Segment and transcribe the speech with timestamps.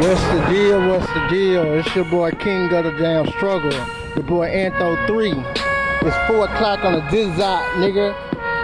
[0.00, 0.88] What's the deal?
[0.90, 1.72] What's the deal?
[1.72, 3.70] It's your boy King of the damn struggle.
[4.14, 5.30] The boy Antho 3.
[5.30, 8.14] It's 4 o'clock on the Dizot, nigga.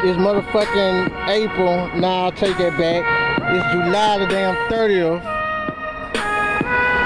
[0.04, 1.88] It's motherfucking April.
[1.98, 3.02] Nah, I'll take that back.
[3.50, 5.22] It's July the damn 30th.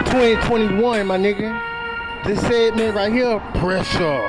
[0.07, 1.63] 2021, my nigga.
[2.25, 4.29] This segment right here, pressure.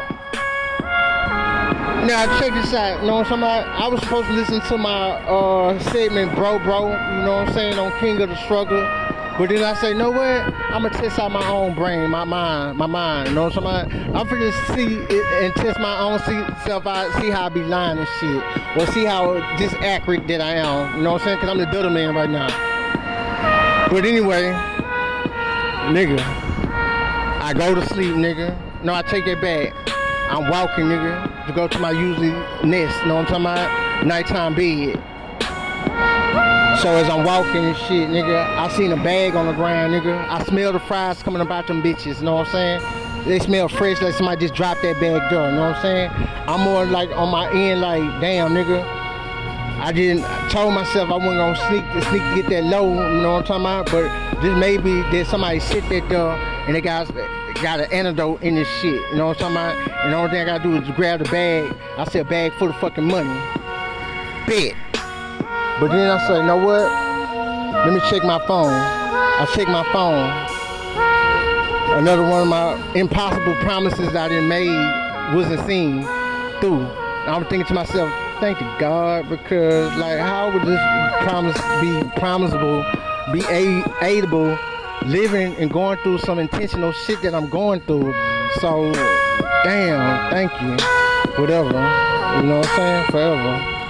[2.05, 3.01] Now check this out.
[3.01, 3.83] You know what I'm talking?
[3.83, 6.89] I was supposed to listen to my uh, segment, bro, bro.
[6.89, 9.06] You know what I'm saying on King of the Struggle.
[9.37, 10.21] But then I say, know what?
[10.21, 13.29] I'm gonna test out my own brain, my mind, my mind.
[13.29, 13.91] You know what I'm about?
[13.91, 16.17] I'm finna see it and test my own
[16.65, 18.43] self out, see how I be lying and shit,
[18.75, 20.97] or see how disaccurate that I am.
[20.97, 21.39] You know what I'm saying?
[21.39, 22.47] Cause I'm the doodle man right now.
[23.91, 24.51] But anyway,
[25.93, 28.57] nigga, I go to sleep, nigga.
[28.83, 29.71] No, I take it back.
[30.31, 32.31] I'm walking, nigga, to go to my usually
[32.67, 32.99] nest.
[33.01, 34.05] You know what I'm talking about?
[34.05, 35.03] Nighttime bed.
[36.81, 40.15] So as I'm walking and shit, nigga, I seen a bag on the ground, nigga.
[40.29, 43.25] I smell the fries coming about them bitches, you know what I'm saying?
[43.25, 46.11] They smell fresh like somebody just dropped that bag there, you know what I'm saying?
[46.47, 48.83] I'm more like on my end like, damn, nigga.
[49.79, 52.89] I didn't I told myself I wasn't gonna sneak to sneak to get that low,
[52.89, 53.91] you know what I'm talking about?
[53.91, 57.13] But just maybe there's somebody sit that there and they got
[57.55, 60.05] got an antidote in this shit, you know what I'm talking about?
[60.05, 61.75] And the only thing I gotta do is grab the bag.
[61.97, 63.35] I said bag full of fucking money.
[64.45, 64.75] Bet.
[65.79, 66.91] But then I said, you know what?
[67.85, 68.73] Let me check my phone.
[68.73, 70.27] I check my phone.
[71.99, 76.01] Another one of my impossible promises I didn't made wasn't seen
[76.59, 76.85] through.
[77.27, 80.79] I'm thinking to myself, thank you God, because like how would this
[81.21, 82.83] promise be promisable,
[83.31, 84.57] be aidable,
[85.05, 88.13] living and going through some intentional shit that I'm going through.
[88.61, 88.91] So
[89.63, 90.71] damn, thank you.
[91.39, 91.69] Whatever.
[91.69, 93.05] You know what I'm saying?
[93.11, 93.49] Forever.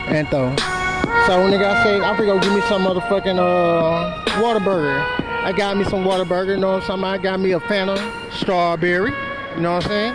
[0.10, 0.87] And though.
[1.26, 5.04] So nigga, I say, I think go give me some motherfucking uh, Whataburger.
[5.44, 7.04] I got me some Whataburger, you know what I'm saying?
[7.04, 7.98] I got me a Fanta
[8.32, 9.12] strawberry,
[9.56, 10.14] you know what I'm saying?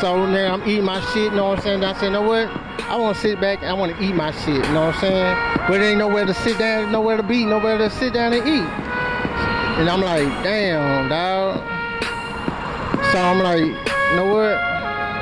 [0.00, 1.84] So now I'm eating my shit, you know what I'm saying?
[1.84, 2.48] I say, you know what?
[2.88, 5.00] I want to sit back, I want to eat my shit, you know what I'm
[5.00, 5.58] saying?
[5.68, 8.46] But there ain't nowhere to sit down, nowhere to be, nowhere to sit down and
[8.46, 8.68] eat.
[9.80, 11.56] And I'm like, damn, dog.
[13.12, 14.56] So I'm like, you know what?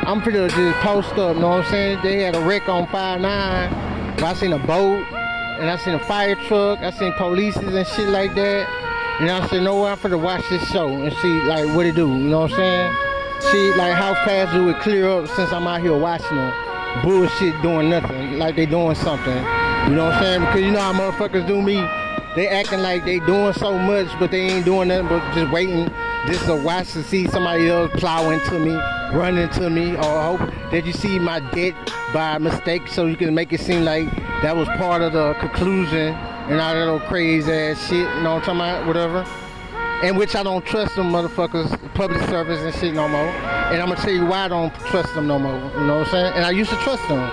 [0.07, 2.01] I'm pretty just post up, you know what I'm saying?
[2.03, 3.25] They had a wreck on 5-9.
[4.23, 5.05] I seen a boat
[5.59, 8.69] and I seen a fire truck, I seen police and shit like that.
[9.21, 12.09] And I said, no, I'm finna watch this show and see like what it do,
[12.09, 12.97] you know what I'm saying?
[13.53, 16.53] See like how fast do it clear up since I'm out here watching them
[17.03, 19.37] bullshit doing nothing, like they doing something.
[19.89, 20.41] You know what I'm saying?
[20.41, 21.77] Because you know how motherfuckers do me.
[22.37, 25.89] They acting like they doing so much, but they ain't doing nothing but just waiting
[26.27, 28.75] just to watch to see somebody else plow into me,
[29.17, 30.41] run into me, or hope
[30.71, 31.75] that you see my debt
[32.13, 34.09] by mistake so you can make it seem like
[34.43, 36.15] that was part of the conclusion
[36.49, 39.27] and all that old crazy ass shit, you know what I'm talking about, whatever.
[40.03, 43.29] And which I don't trust them motherfuckers, public service and shit no more.
[43.29, 46.07] And I'm gonna tell you why I don't trust them no more, you know what
[46.07, 46.33] I'm saying?
[46.35, 47.31] And I used to trust them.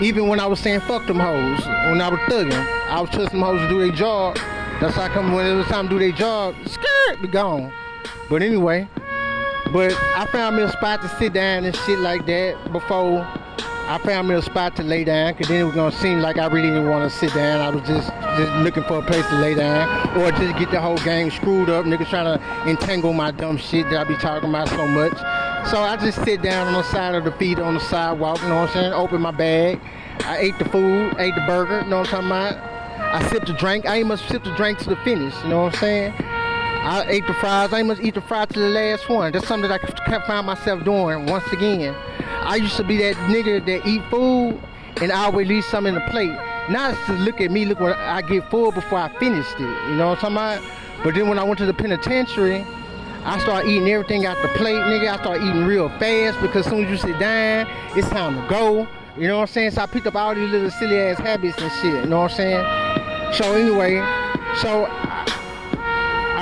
[0.00, 2.52] Even when I was saying fuck them hoes, when I was thugging,
[2.88, 4.36] I was trusting them hoes to do their job.
[4.80, 7.72] That's how come when it was time to do their job, skirt, be gone.
[8.28, 8.88] But anyway,
[9.72, 13.26] but I found me a spot to sit down and shit like that before
[13.88, 16.38] I found me a spot to lay down because then it was gonna seem like
[16.38, 17.60] I really didn't want to sit down.
[17.60, 20.80] I was just just looking for a place to lay down or just get the
[20.80, 21.84] whole game screwed up.
[21.84, 25.16] Niggas trying to entangle my dumb shit that I be talking about so much.
[25.70, 28.48] So I just sit down on the side of the feet on the sidewalk, you
[28.48, 28.92] know what I'm saying?
[28.92, 29.80] Open my bag.
[30.24, 32.56] I ate the food, ate the burger, you know what I'm talking about?
[33.14, 33.86] I sipped the drink.
[33.86, 36.14] I ain't must sip the drink to the finish, you know what I'm saying?
[36.84, 37.72] I ate the fries.
[37.72, 39.30] I must eat the fries to the last one.
[39.30, 41.94] That's something that I kept find myself doing once again.
[42.42, 44.60] I used to be that nigga that eat food
[45.00, 46.32] and I always leave something in the plate.
[46.70, 49.60] Now it's to look at me, look when I get full before I finished it.
[49.60, 51.04] You know what I'm talking about?
[51.04, 52.64] But then when I went to the penitentiary,
[53.24, 55.08] I started eating everything out the plate, nigga.
[55.08, 58.48] I started eating real fast because as soon as you sit down, it's time to
[58.48, 58.88] go.
[59.16, 59.70] You know what I'm saying?
[59.72, 62.04] So I picked up all these little silly ass habits and shit.
[62.04, 63.34] You know what I'm saying?
[63.34, 63.98] So anyway,
[64.60, 64.86] so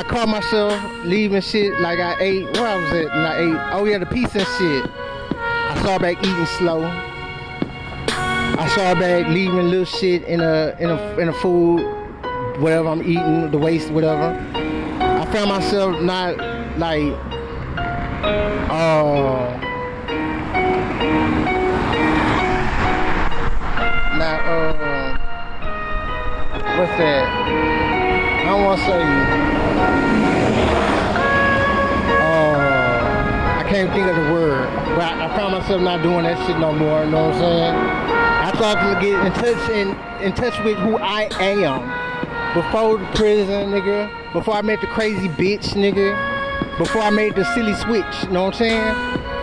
[0.00, 2.50] I caught myself leaving shit like I ate.
[2.56, 3.12] Where I was at?
[3.12, 3.74] And I ate.
[3.74, 4.90] Oh yeah, the pizza shit.
[5.36, 6.84] I started back eating slow.
[8.08, 11.82] I started back leaving little shit in a in a in a food,
[12.62, 14.40] whatever I'm eating, the waste, whatever.
[15.02, 16.38] I found myself not
[16.78, 17.12] like,
[18.70, 19.52] uh,
[24.16, 25.18] not uh,
[26.78, 27.28] what's that?
[28.40, 29.49] I don't want to say.
[33.70, 36.72] Can't think of the word, but I, I found myself not doing that shit no
[36.72, 37.04] more.
[37.04, 37.74] You know what I'm saying?
[37.74, 39.88] I started to get in touch in,
[40.26, 41.86] in touch with who I am.
[42.54, 44.10] before the prison, nigga.
[44.32, 46.78] Before I met the crazy bitch, nigga.
[46.78, 48.94] Before I made the silly switch, you know what I'm saying?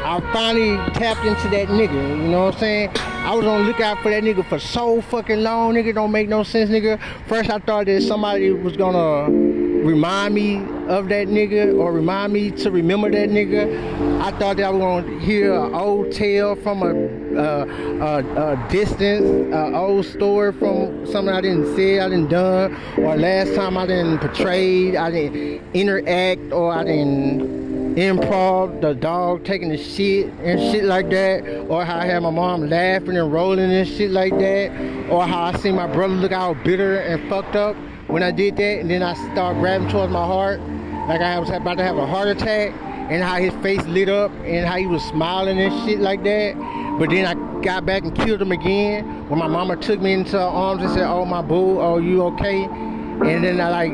[0.03, 2.89] I finally tapped into that nigga, you know what I'm saying?
[2.95, 5.93] I was on the lookout for that nigga for so fucking long, nigga.
[5.93, 6.99] Don't make no sense, nigga.
[7.27, 10.57] First, I thought that somebody was gonna remind me
[10.87, 14.21] of that nigga or remind me to remember that nigga.
[14.21, 18.69] I thought that I was gonna hear an old tale from a, uh, a, a
[18.69, 23.77] distance, an old story from something I didn't say, I didn't done, or last time
[23.77, 30.27] I didn't portray, I didn't interact, or I didn't improv, the dog taking the shit
[30.43, 34.11] and shit like that, or how I had my mom laughing and rolling and shit
[34.11, 37.75] like that, or how I seen my brother look all bitter and fucked up
[38.07, 40.59] when I did that, and then I start grabbing towards my heart,
[41.07, 42.73] like I was about to have a heart attack,
[43.09, 46.55] and how his face lit up, and how he was smiling and shit like that.
[46.99, 50.37] But then I got back and killed him again when my mama took me into
[50.37, 53.93] her arms and said, "Oh my boo, oh you okay?" And then I like,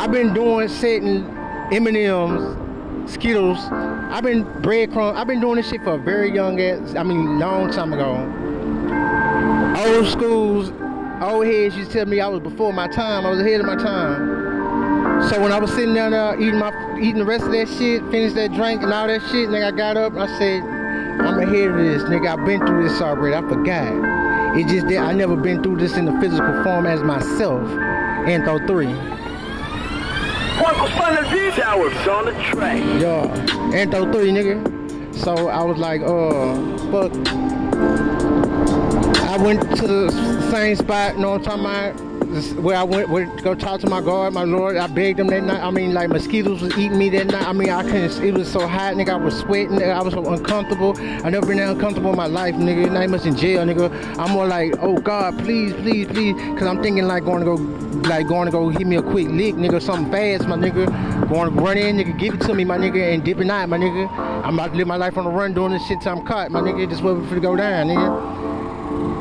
[0.00, 1.24] I've been doing setting
[1.70, 3.58] M&M's, Skittles.
[3.70, 5.18] I've been breadcrumbs.
[5.18, 6.94] I've been doing this shit for a very young ass.
[6.94, 8.16] I mean, long time ago.
[9.78, 10.72] Old schools
[11.22, 13.26] old heads used to tell me I was before my time.
[13.26, 15.28] I was ahead of my time.
[15.28, 18.02] So when I was sitting down there eating my eating the rest of that shit,
[18.10, 21.38] finished that drink and all that shit, nigga, I got up and I said, I'm
[21.40, 22.38] ahead of this, nigga.
[22.38, 23.34] I've been through this already.
[23.34, 24.56] I forgot.
[24.56, 27.62] It's just that I never been through this in the physical form as myself.
[28.28, 28.86] Antho 3.
[30.62, 32.78] What fun of these hours on the track?
[33.00, 33.26] Yeah.
[33.72, 35.14] Antho 3, nigga.
[35.14, 36.54] So I was like, uh,
[36.92, 37.12] fuck.
[39.28, 42.62] I went to the same spot, you know what I'm talking about?
[42.64, 44.78] Where I went, went to go talk to my guard, my lord.
[44.78, 45.60] I begged him that night.
[45.60, 47.46] I mean, like mosquitoes was eating me that night.
[47.46, 48.24] I mean, I couldn't.
[48.24, 49.10] It was so hot, nigga.
[49.10, 49.76] I was sweating.
[49.76, 49.92] Nigga.
[49.92, 50.94] I was so uncomfortable.
[50.98, 52.90] I never been that uncomfortable in my life, nigga.
[52.90, 53.92] Not much in jail, nigga.
[54.18, 58.08] I'm more like, oh God, please, please, please, cause I'm thinking like going to go,
[58.08, 60.86] like going to go hit me a quick lick, nigga, something fast, my nigga.
[61.28, 63.68] Going to run in, nigga, give it to me, my nigga, and dip it out,
[63.68, 64.10] my nigga.
[64.42, 66.50] I'm about to live my life on the run doing this shit till I'm caught,
[66.50, 66.88] my nigga.
[66.88, 68.47] This where we to go down, nigga.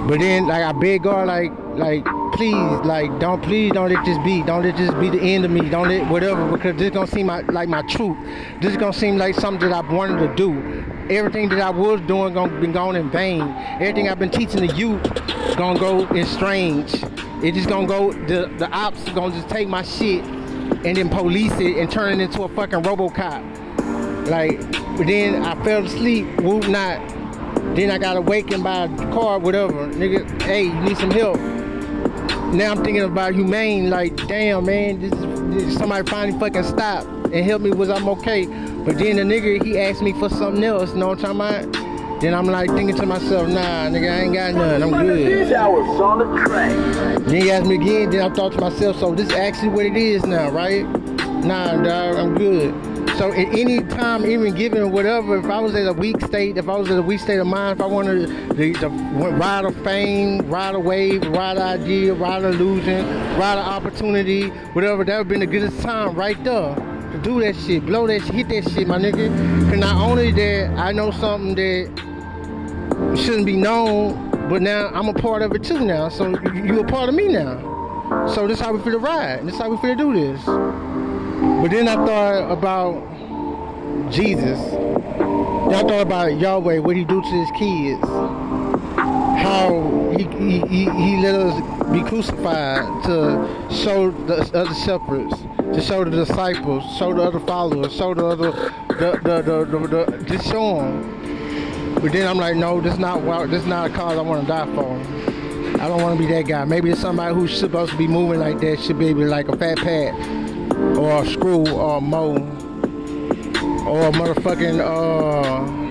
[0.07, 2.53] But then, like, I beg God, like, like, please,
[2.85, 5.69] like, don't, please, don't let this be, don't let this be the end of me,
[5.69, 8.17] don't let whatever, because this gonna seem like, my truth.
[8.61, 10.53] This is gonna seem like something that I've wanted to do.
[11.09, 13.41] Everything that I was doing gonna been going in vain.
[13.41, 15.03] Everything I've been teaching the youth
[15.57, 16.93] gonna go in strange.
[17.43, 21.53] It just gonna go, the, the ops gonna just take my shit and then police
[21.59, 24.27] it and turn it into a fucking Robocop.
[24.29, 24.61] Like,
[24.97, 27.16] but then I fell asleep, whoop not,
[27.77, 29.87] then I got awakened by a car, whatever.
[29.87, 31.37] Nigga, hey, you need some help.
[32.51, 37.05] Now I'm thinking about humane, like, damn, man, this is, this, somebody finally fucking stop
[37.05, 38.47] and help me, was I'm okay.
[38.83, 41.65] But then the nigga, he asked me for something else, you know what I'm talking
[41.69, 42.19] about?
[42.19, 44.81] Then I'm like thinking to myself, nah, nigga, I ain't got none.
[44.81, 45.45] I'm good.
[45.45, 47.25] These hours on the track.
[47.25, 48.09] Then he asked me again.
[48.09, 50.83] Then I thought to myself, so this is actually what it is now, right?
[51.45, 52.96] Nah, dog, I'm good.
[53.17, 56.69] So at any time, even given whatever, if I was at a weak state, if
[56.69, 59.71] I was at a weak state of mind, if I wanted to, to ride a
[59.83, 63.07] fame, ride a wave, ride an idea, ride an illusion,
[63.39, 67.39] ride an opportunity, whatever, that would have been the goodest time right there to do
[67.39, 69.29] that shit, blow that shit, hit that shit, my nigga.
[69.67, 75.13] Cause not only that, I know something that shouldn't be known, but now I'm a
[75.13, 76.09] part of it too now.
[76.09, 78.27] So you a part of me now.
[78.27, 79.47] So this how we feel to ride.
[79.47, 81.06] This how we feel to do this.
[81.37, 84.59] But then I thought about Jesus.
[84.71, 88.01] Then I thought about Yahweh, what he do to his kids.
[88.97, 95.35] How he, he, he, he let us be crucified to show the other shepherds,
[95.75, 100.05] to show the disciples, show the other followers, show the other, the, the, the, the,
[100.05, 101.95] the just show them.
[102.01, 104.65] But then I'm like, no, this not this not a cause I want to die
[104.73, 105.81] for.
[105.81, 106.65] I don't want to be that guy.
[106.65, 109.77] Maybe it's somebody who's supposed to be moving like that should be like a fat
[109.77, 110.36] pat
[110.97, 112.35] or a screw or a mo
[113.87, 115.87] or a motherfucking uh,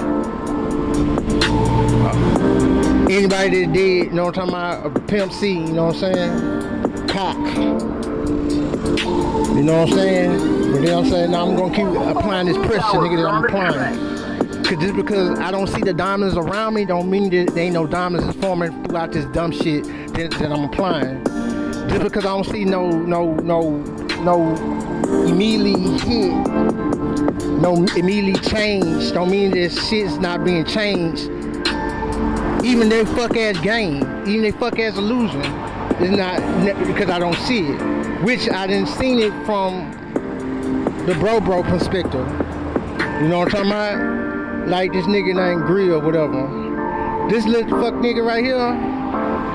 [3.11, 6.15] anybody that did, you know what I'm talking about, pimp C, you know what I'm
[6.15, 7.09] saying?
[7.09, 7.37] Cock.
[9.57, 10.73] You know what I'm saying?
[10.73, 14.17] But then I'm saying, now I'm gonna keep applying this pressure, nigga, that I'm applying.
[14.65, 17.75] Cause just because I don't see the diamonds around me don't mean that there ain't
[17.75, 21.25] no diamonds forming throughout this dumb shit that, that I'm applying.
[21.89, 23.79] Just because I don't see no no no
[24.27, 24.57] no
[25.29, 26.33] immediately hit,
[27.63, 31.31] no immediately change, don't mean this shit's not being changed.
[32.65, 35.43] Even their fuck ass game, even their fuck ass illusion,
[36.03, 36.41] is not
[36.89, 37.81] because I don't see it.
[38.25, 39.93] Which I didn't seen it from
[41.07, 42.27] the bro bro perspective.
[43.23, 44.69] You know what I'm talking about?
[44.69, 47.29] Like this nigga named Grill or whatever.
[47.31, 48.73] This little fuck nigga right here,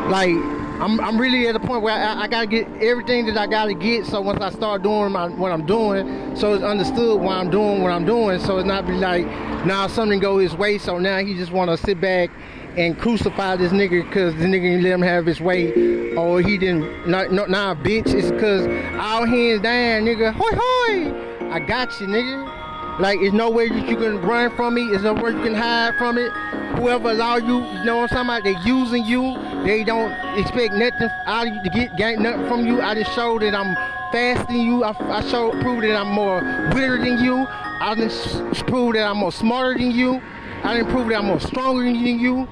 [0.09, 3.45] like I'm, I'm really at the point where I, I gotta get everything that I
[3.45, 4.07] gotta get.
[4.07, 7.83] So once I start doing my, what I'm doing, so it's understood why I'm doing
[7.83, 8.39] what I'm doing.
[8.39, 9.25] So it's not be like
[9.63, 10.79] now something go his way.
[10.79, 12.31] So now he just wanna sit back
[12.77, 16.57] and crucify this nigga because the nigga didn't let him have his way, or he
[16.57, 17.07] didn't.
[17.07, 18.13] Not, not nah, bitch.
[18.13, 18.65] It's because
[18.97, 20.33] all hands down, nigga.
[20.33, 22.99] Hoi hoi, I got you, nigga.
[22.99, 24.83] Like, there's no way that you can run from me.
[24.85, 26.31] It's no way you can hide from it.
[26.77, 28.43] Whoever allow you, you know what I'm talking about?
[28.43, 29.35] They using you.
[29.63, 32.81] They don't expect nothing out of you to get nothing from you.
[32.81, 33.75] I just showed that I'm
[34.11, 34.83] faster than you.
[34.83, 36.41] I, I showed prove that I'm more
[36.73, 37.45] witter than you.
[37.47, 40.21] I didn't prove that I'm more smarter than you.
[40.63, 42.47] I didn't prove that I'm more stronger than you.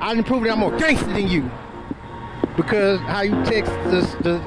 [0.00, 1.50] I didn't prove that I'm more gangster than you.
[2.56, 4.38] Because how you text the the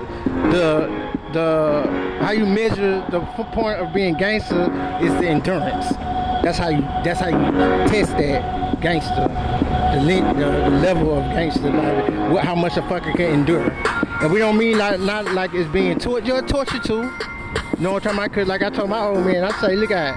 [0.51, 3.19] the the how you measure the
[3.53, 4.63] point of being gangster
[5.01, 5.89] is the endurance.
[6.43, 9.27] That's how you that's how you test that gangster,
[9.97, 13.71] the, length, the, the level of gangster, like what, how much a fucker can endure.
[14.21, 16.25] And we don't mean like not like it's being torture.
[16.25, 17.03] You're torture too.
[17.03, 18.33] You know what I'm talking about?
[18.33, 20.15] Cause like I told my old man, I say, look at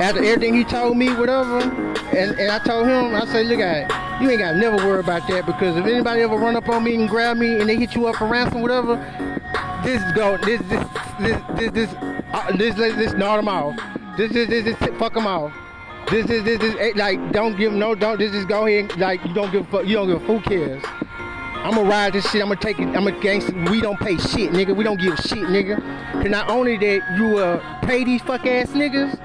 [0.00, 3.90] after everything he told me, whatever, and, and I told him, I say, look at
[4.22, 6.94] you ain't gotta never worry about that because if anybody ever run up on me
[6.94, 8.96] and grab me and they hit you up for ransom, whatever,
[9.84, 10.86] this is go this this
[11.20, 11.94] this this this
[12.32, 13.76] uh, this this, this nod them off.
[14.16, 15.52] This this this, this fuck them off.
[16.12, 19.32] This is this, this like don't give no don't this just go ahead like you
[19.32, 20.82] don't give a fuck you don't give a who cares.
[21.64, 22.42] I'm gonna ride this shit.
[22.42, 22.88] I'm gonna take it.
[22.88, 23.54] I'ma gangster.
[23.70, 24.76] We don't pay shit, nigga.
[24.76, 25.80] We don't give shit, nigga.
[26.12, 29.18] Cause not only that you uh pay these fuck ass niggas,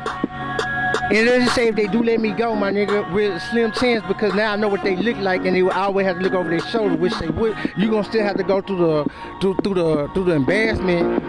[1.11, 4.33] and let's say if they do let me go, my nigga, with slim chance because
[4.33, 6.49] now I know what they look like, and they will always have to look over
[6.49, 7.57] their shoulder, which they would.
[7.75, 11.21] You gonna still have to go through the through, through the through the embarrassment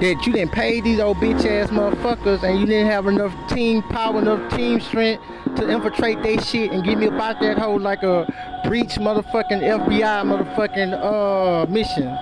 [0.00, 3.82] that you didn't pay these old bitch ass motherfuckers, and you didn't have enough team
[3.82, 5.22] power, enough team strength
[5.56, 8.24] to infiltrate they shit and get me about that hole like a
[8.64, 12.16] breach motherfucking FBI motherfucking uh mission.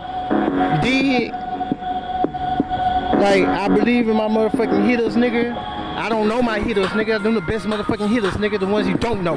[0.83, 1.31] Did.
[3.21, 5.57] Like I believe in my motherfucking hitters, nigga.
[5.57, 7.23] I don't know my hitters, nigga.
[7.23, 8.59] Them the best motherfucking hitters, nigga.
[8.59, 9.37] The ones you don't know.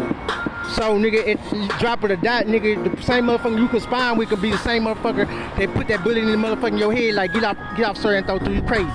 [0.75, 2.95] So, nigga, it, drop it or dot, nigga.
[2.95, 6.03] The same motherfucker you could spine with could be the same motherfucker that put that
[6.03, 7.15] bullet in the motherfucking your head.
[7.15, 8.89] Like, get off, get off, sir, and throw through you crazy.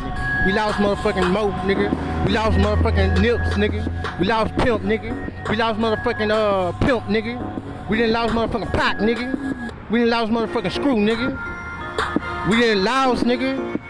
[0.47, 2.27] We lost motherfucking Mo, nigga.
[2.27, 4.19] We lost motherfucking Nips, nigga.
[4.19, 5.49] We lost Pimp, nigga.
[5.51, 7.89] We lost motherfucking uh Pimp, nigga.
[7.91, 9.91] We didn't lost motherfucking Pac, nigga.
[9.91, 12.49] We didn't lost motherfucking Screw, nigga.
[12.49, 13.86] We didn't lost, nigga.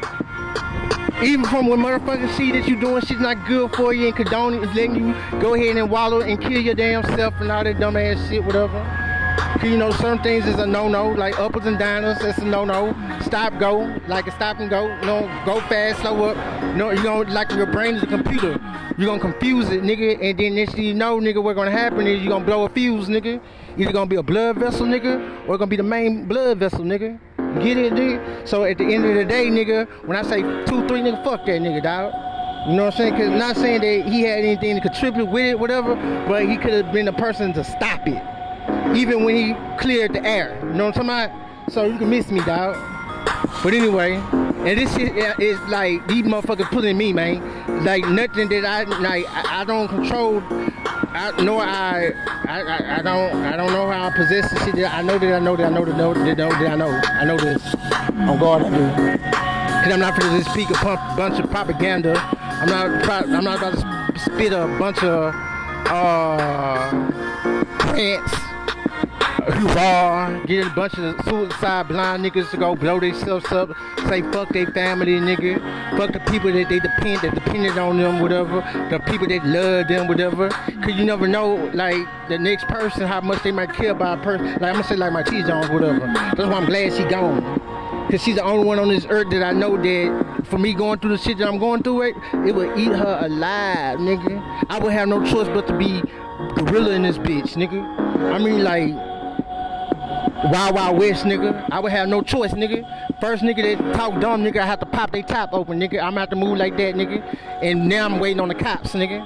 [1.22, 4.62] Even from when motherfuckers see that you doing shit not good for you and condoning
[4.62, 7.80] is letting you go ahead and wallow and kill your damn self and all that
[7.80, 8.84] dumb ass shit, whatever.
[9.62, 12.94] You know certain things is a no-no, like uppers and downers, that's a no-no.
[13.22, 14.86] Stop, go, like a stop and go.
[15.00, 16.62] You know, go fast, slow up.
[16.62, 18.60] You know, you know, like your brain is a computer.
[18.98, 22.06] You're gonna confuse it, nigga, and then next thing you know, nigga, what's gonna happen
[22.06, 23.40] is you're gonna blow a fuse, nigga.
[23.78, 27.18] Either gonna be a blood vessel, nigga, or gonna be the main blood vessel, nigga.
[27.62, 28.46] Get it, nigga?
[28.48, 31.46] So at the end of the day, nigga, when I say two, three, nigga, fuck
[31.46, 32.12] that nigga, dog.
[32.68, 33.16] You know what I'm saying?
[33.16, 35.94] Cause not saying that he had anything to contribute with it, whatever,
[36.26, 38.22] but he could have been the person to stop it.
[38.96, 40.58] Even when he cleared the air.
[40.62, 41.72] You know what I'm talking about?
[41.72, 42.76] So you can miss me, dog.
[43.62, 44.16] But anyway,
[44.66, 47.84] and this shit is like these motherfuckers pulling me, man.
[47.84, 52.12] Like nothing that I like I, don't control I nor I,
[52.48, 54.92] I, I, don't I don't know how I possess the shit.
[54.92, 56.70] I know that I know that I know that I know that I know that
[56.70, 57.36] I know.
[57.36, 57.74] Know this.
[57.74, 58.76] On guard I do.
[58.76, 60.82] And I'm not for to speak a
[61.16, 62.14] bunch of propaganda.
[62.16, 65.32] I'm not I'm not about to spit a bunch of
[65.88, 67.12] uh
[69.52, 73.70] hoorah, get a bunch of suicide blind niggas to go blow themselves up,
[74.08, 75.58] say fuck their family, nigga,
[75.96, 78.60] fuck the people that they depend, that depended on them, whatever,
[78.90, 83.20] the people that love them, whatever, cause you never know, like, the next person, how
[83.20, 86.00] much they might care about a person, like, I'm gonna say like my T-Jones, whatever,
[86.00, 87.60] that's why I'm glad she gone.
[88.10, 91.00] Cause she's the only one on this earth that I know that for me going
[91.00, 92.14] through the shit that I'm going through it,
[92.46, 94.40] it would eat her alive, nigga.
[94.70, 96.02] I would have no choice but to be
[96.54, 97.82] gorilla in this bitch, nigga.
[98.32, 98.94] I mean like
[100.44, 101.68] Wild Wild West, nigga.
[101.70, 102.84] I would have no choice, nigga.
[103.20, 106.02] First nigga that talk dumb, nigga, I have to pop their top open, nigga.
[106.02, 107.38] I'm have to move like that, nigga.
[107.62, 109.24] And now I'm waiting on the cops, nigga.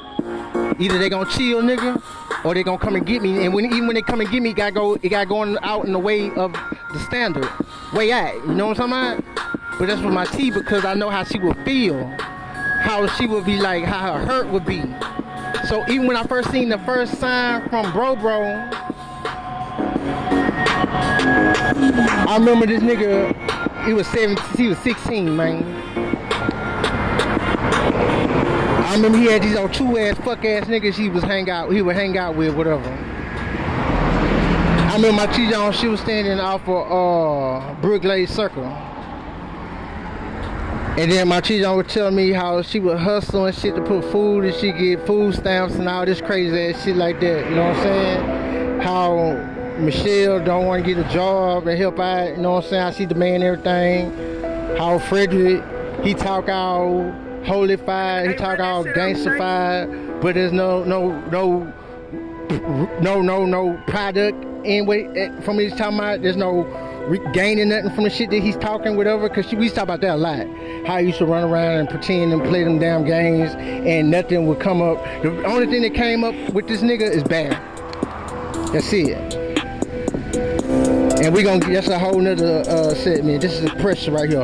[0.80, 2.00] Either they gonna chill, nigga,
[2.44, 3.44] or they gonna come and get me.
[3.44, 5.58] And when even when they come and get me, it gotta go, it gotta go
[5.62, 7.48] out in the way of the standard,
[7.92, 8.34] way at.
[8.34, 9.78] You know what I'm talking about?
[9.78, 12.06] But that's with my T because I know how she would feel,
[12.82, 14.82] how she would be like, how her hurt would be.
[15.66, 18.70] So even when I first seen the first sign from Bro Bro,
[21.30, 23.34] I remember this nigga,
[23.86, 25.64] he was seven, he was 16, man.
[28.90, 31.70] I remember he had these old two ass fuck ass niggas he was hang out,
[31.72, 32.88] he would hang out with, whatever.
[34.90, 38.64] I remember my T-John, she was standing off of uh, Brooklyn Circle.
[40.98, 44.04] And then my T-John would tell me how she would hustle and shit to put
[44.10, 47.48] food and she get food stamps and all this crazy ass shit like that.
[47.48, 48.80] You know what I'm saying?
[48.80, 49.49] How
[49.80, 52.30] Michelle don't want to get a job and help out.
[52.30, 52.82] You know what I'm saying?
[52.82, 54.10] How she demand everything.
[54.76, 55.62] How Frederick,
[56.04, 57.10] he talk all
[57.44, 61.72] holified, he talk all gangstified, but there's no, no, no,
[63.00, 66.22] no, no, no product in what eh, from what he's talking about.
[66.22, 66.64] There's no
[67.32, 69.28] gaining nothing from the shit that he's talking, whatever.
[69.28, 70.46] Cause we talk about that a lot.
[70.86, 74.46] How he used to run around and pretend and play them damn games, and nothing
[74.46, 75.02] would come up.
[75.22, 77.52] The only thing that came up with this nigga is bad.
[78.72, 79.39] That's it.
[81.20, 83.42] And we gonna get, that's a whole nother uh, segment.
[83.42, 84.40] This is the pressure right here.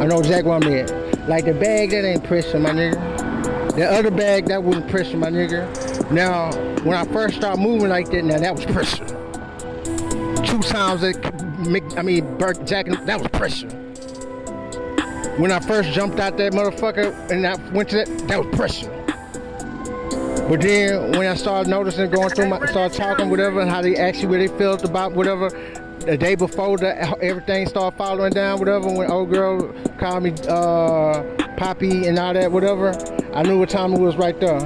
[0.00, 1.28] I know exactly what I'm at.
[1.28, 3.76] Like the bag that ain't pressure, my nigga.
[3.76, 6.10] The other bag that wasn't pressure, my nigga.
[6.10, 6.52] Now,
[6.82, 9.04] when I first started moving like that, now that was pressure.
[10.44, 13.68] Two times that, make- I mean, Burt Jack, that was pressure.
[15.38, 18.90] When I first jumped out that motherfucker and I went to that, that was pressure.
[20.48, 23.94] But then when I started noticing, going through my, started talking, whatever, and how they
[23.94, 25.48] actually, what they felt about whatever,
[26.00, 31.22] the day before the, everything started following down, whatever, when old girl called me uh,
[31.56, 32.94] Poppy and all that, whatever,
[33.34, 34.58] I knew what time it was right there.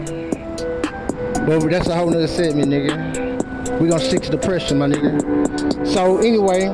[1.46, 3.80] But that's a whole nother segment, nigga.
[3.80, 5.86] We gonna stick to the pressure, my nigga.
[5.86, 6.68] So anyway,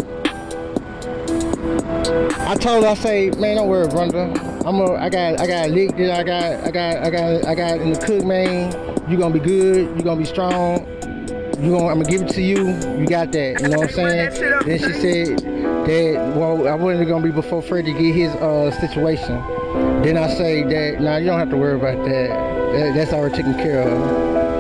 [2.47, 4.33] I told her, I say, man, don't worry, Brenda.
[4.67, 7.47] I'm a, I got, I got a lick that I got, I got, I got,
[7.47, 8.73] I got in the cook, man.
[9.11, 9.97] You gonna be good.
[9.97, 10.87] You gonna be strong.
[11.61, 12.69] You gonna, I'm gonna give it to you.
[12.99, 13.61] You got that.
[13.61, 14.65] You know what I'm saying?
[14.65, 19.37] Then she said that, well, I wasn't gonna be before Freddie get his uh, situation.
[20.03, 22.29] Then I say that, nah, you don't have to worry about that.
[22.73, 23.91] that that's already taken care of.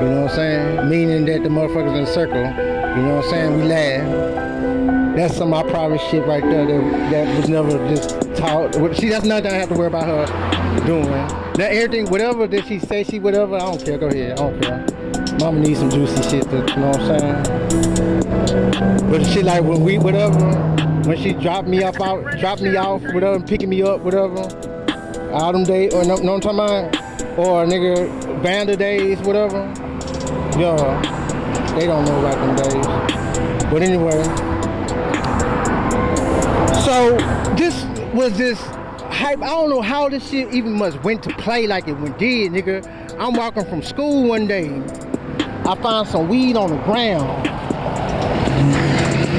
[0.02, 0.90] You know what I'm saying?
[0.90, 3.57] Meaning that the motherfuckers in the circle, you know what I'm saying?
[3.57, 5.16] We laugh.
[5.16, 8.75] That's some of my private shit right there that, that was never just taught.
[8.97, 11.09] See, that's nothing I have to worry about her doing.
[11.09, 13.97] Now, everything, whatever that she say, she whatever, I don't care.
[13.97, 14.33] Go ahead.
[14.33, 15.00] I don't care.
[15.41, 19.11] Mama needs some juicy shit, you know what I'm saying?
[19.11, 20.39] But shit like when we, whatever,
[21.07, 24.43] when she dropped me up out, dropped me off, whatever, picking me up, whatever,
[25.33, 26.95] all them days, or no, what I'm talking about?
[27.39, 29.61] Or nigga, Vanda days, whatever.
[30.59, 30.76] Yo,
[31.75, 32.87] they don't know about them days.
[33.71, 34.23] But anyway,
[36.85, 37.17] so
[37.57, 39.41] this was this hype.
[39.41, 42.53] I don't know how this shit even must went to play like it went did,
[42.53, 42.85] nigga.
[43.19, 44.69] I'm walking from school one day.
[45.71, 47.47] I find some weed on the ground.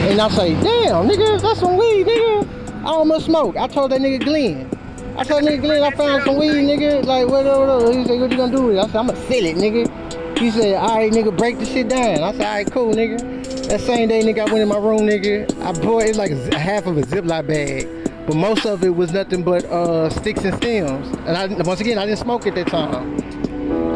[0.08, 2.84] And I say, damn, nigga, that's some weed, nigga.
[2.86, 3.58] I almost smoke.
[3.58, 4.72] I told that nigga Glenn.
[5.18, 7.04] I told nigga Glenn I found some weed, nigga.
[7.04, 8.00] Like, whatever, whatever.
[8.00, 8.80] He said, what you gonna do with it?
[8.80, 10.40] I said, I'm gonna sell it, nigga.
[10.40, 12.24] He said, all right, nigga, break the shit down.
[12.24, 13.68] I said, all right, cool, nigga.
[13.68, 15.54] That same day, nigga, I went in my room, nigga.
[15.62, 17.90] I bought it like a, half of a Ziploc bag.
[18.26, 21.10] But most of it was nothing but uh, sticks and stems.
[21.28, 23.41] And I, once again, I didn't smoke at that time.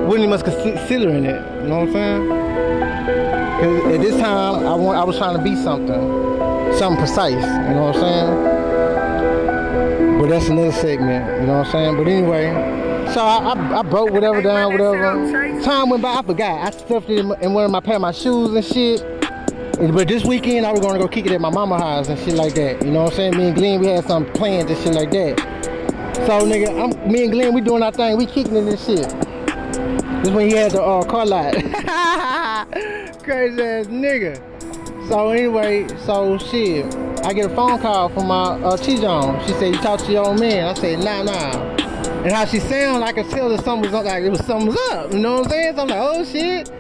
[0.08, 1.64] Wouldn't much consider in it.
[1.64, 2.30] You know what I'm saying?
[3.60, 6.00] Cause at this time, I, want, I was trying to be something.
[6.78, 7.34] Something precise.
[7.34, 8.56] You know what I'm saying?
[10.22, 11.42] But that's another segment.
[11.42, 11.98] You know what I'm saying?
[11.98, 12.54] But anyway,
[13.14, 15.62] so I, I, I, broke whatever down, whatever.
[15.64, 16.68] Time went by, I forgot.
[16.68, 19.02] I stuffed it in, in one of my pair of my shoes and shit.
[19.94, 22.36] But this weekend, I was gonna go kick it at my mama house and shit
[22.36, 22.84] like that.
[22.84, 23.38] You know what I'm saying?
[23.38, 25.40] Me and Glenn, we had some plans and shit like that.
[26.28, 28.18] So nigga, I'm, me and Glenn, we doing our thing.
[28.18, 29.26] We kicking in this shit.
[29.76, 31.54] This when he had the uh, car lot.
[33.24, 34.42] Crazy ass nigga.
[35.10, 36.86] So anyway, so shit,
[37.24, 39.46] I get a phone call from my uh, T-John.
[39.46, 40.68] She said, you talk to your old man.
[40.68, 41.85] I said, nah, nah.
[42.26, 44.70] And how she sound, I could tell that something was up, like it was something
[44.70, 45.14] was up.
[45.14, 45.76] You know what I'm saying?
[45.76, 46.72] So I'm like, oh shit.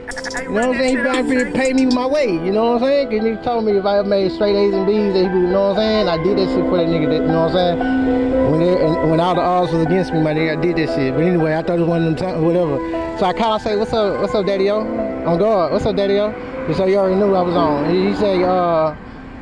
[0.42, 0.98] You know what I'm saying?
[0.98, 2.42] He trying to pay me my weight.
[2.42, 3.12] You know what I'm saying?
[3.12, 5.78] Cause he told me if I made straight A's and B's, would, you know what
[5.78, 6.10] I'm saying?
[6.10, 7.10] I did that shit for that nigga.
[7.10, 8.50] That, you know what I'm saying?
[8.50, 10.96] When they, and when all the odds was against me, my nigga, I did that
[10.96, 11.14] shit.
[11.14, 12.80] But anyway, I thought it was one of them times, whatever.
[13.20, 14.80] So I kind of say, what's up, what's up, daddy-o?
[15.28, 15.74] On guard.
[15.74, 16.74] What's up, daddy-o?
[16.74, 17.94] So you already knew I was on.
[17.94, 18.96] He, he say, uh,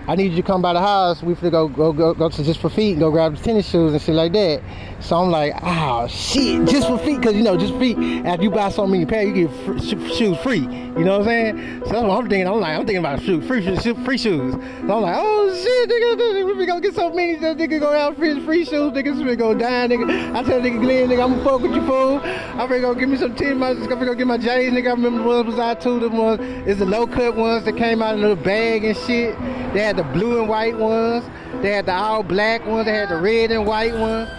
[0.06, 1.24] I need you to come by the house.
[1.24, 3.70] We finna go go go go to just for feet and go grab the tennis
[3.70, 4.62] shoes and shit like that.
[5.00, 7.98] So I'm like, oh shit, just for feet, cause you know, just feet.
[8.26, 9.80] After you buy so many pairs, you get free,
[10.13, 10.60] shoes free.
[10.60, 11.80] You know what I'm saying?
[11.86, 12.48] So that's what I'm thinking.
[12.48, 14.54] I'm like, I'm thinking about shoes, free shoes, free shoes.
[14.54, 18.18] So I'm like, oh shit, nigga, we gonna get so many that nigga go out
[18.18, 18.92] free free shoes.
[18.92, 20.36] Niggas finna go die, nigga.
[20.36, 22.20] I tell nigga Glenn, nigga, I'm gonna fuck with you fool.
[22.20, 23.63] I'm finna go give me some tin.
[23.63, 24.88] I'm finna go get my J's, nigga.
[24.88, 26.00] I remember the ones was out too.
[26.00, 29.38] The ones is the low cut ones that came out in a bag and shit.
[29.74, 31.25] They had the blue and white ones.
[31.62, 32.86] They had the all black ones.
[32.86, 34.29] They had the red and white ones.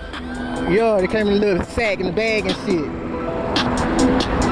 [0.73, 2.91] Yo, they came in a little sack in the bag and shit.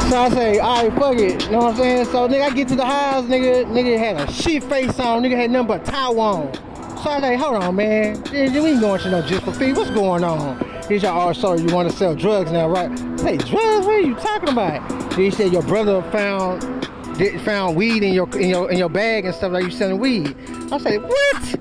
[0.09, 1.45] So I say, all right, fuck it.
[1.45, 2.05] You know what I'm saying?
[2.07, 5.37] So nigga, I get to the house, nigga, nigga had a shit face on, nigga
[5.37, 5.87] had nothing but.
[5.87, 8.23] So I say, hold on, man.
[8.31, 9.73] We ain't going to no just for fee.
[9.73, 10.59] What's going on?
[10.89, 12.91] He said, oh, sorry, you want to sell drugs now, right?
[12.91, 13.87] I say, drugs?
[13.87, 15.15] What are you talking about?
[15.15, 16.82] He said, your brother found
[17.23, 19.99] did, found weed in your in your in your bag and stuff like you selling
[19.99, 20.37] weed.
[20.71, 21.57] I say, what?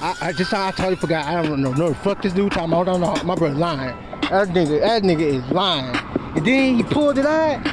[0.00, 1.26] I, I just I totally forgot.
[1.26, 1.72] I don't know.
[1.72, 2.88] No, fuck this dude talking about.
[2.88, 3.24] I don't know.
[3.24, 3.96] My brother lying.
[4.22, 5.96] That nigga, that nigga is lying.
[6.36, 7.66] And then he pulled it out.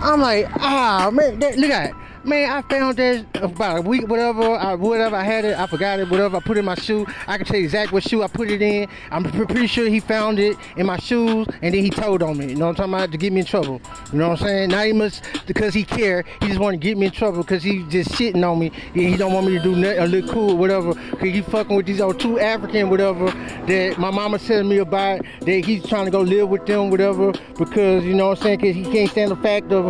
[0.00, 1.96] I'm like, ah, man, that, look at it.
[2.22, 5.16] Man, I found that about a week, whatever, I, whatever.
[5.16, 6.36] I had it, I forgot it, whatever.
[6.36, 7.06] I put in my shoe.
[7.26, 8.90] I can tell you exactly what shoe I put it in.
[9.10, 12.50] I'm pretty sure he found it in my shoes, and then he told on me.
[12.50, 13.12] You know what I'm talking about?
[13.12, 13.80] To get me in trouble.
[14.12, 14.68] You know what I'm saying?
[14.68, 15.10] Not even
[15.46, 16.26] because he care.
[16.42, 18.70] He just want to get me in trouble because he just shitting on me.
[18.92, 20.92] He don't want me to do nothing, look cool, whatever.
[20.92, 23.30] Cause he fucking with these old two African, whatever.
[23.66, 25.22] That my mama telling me about.
[25.40, 27.32] That he's trying to go live with them, whatever.
[27.56, 28.60] Because you know what I'm saying?
[28.60, 29.86] Cause he can't stand the fact of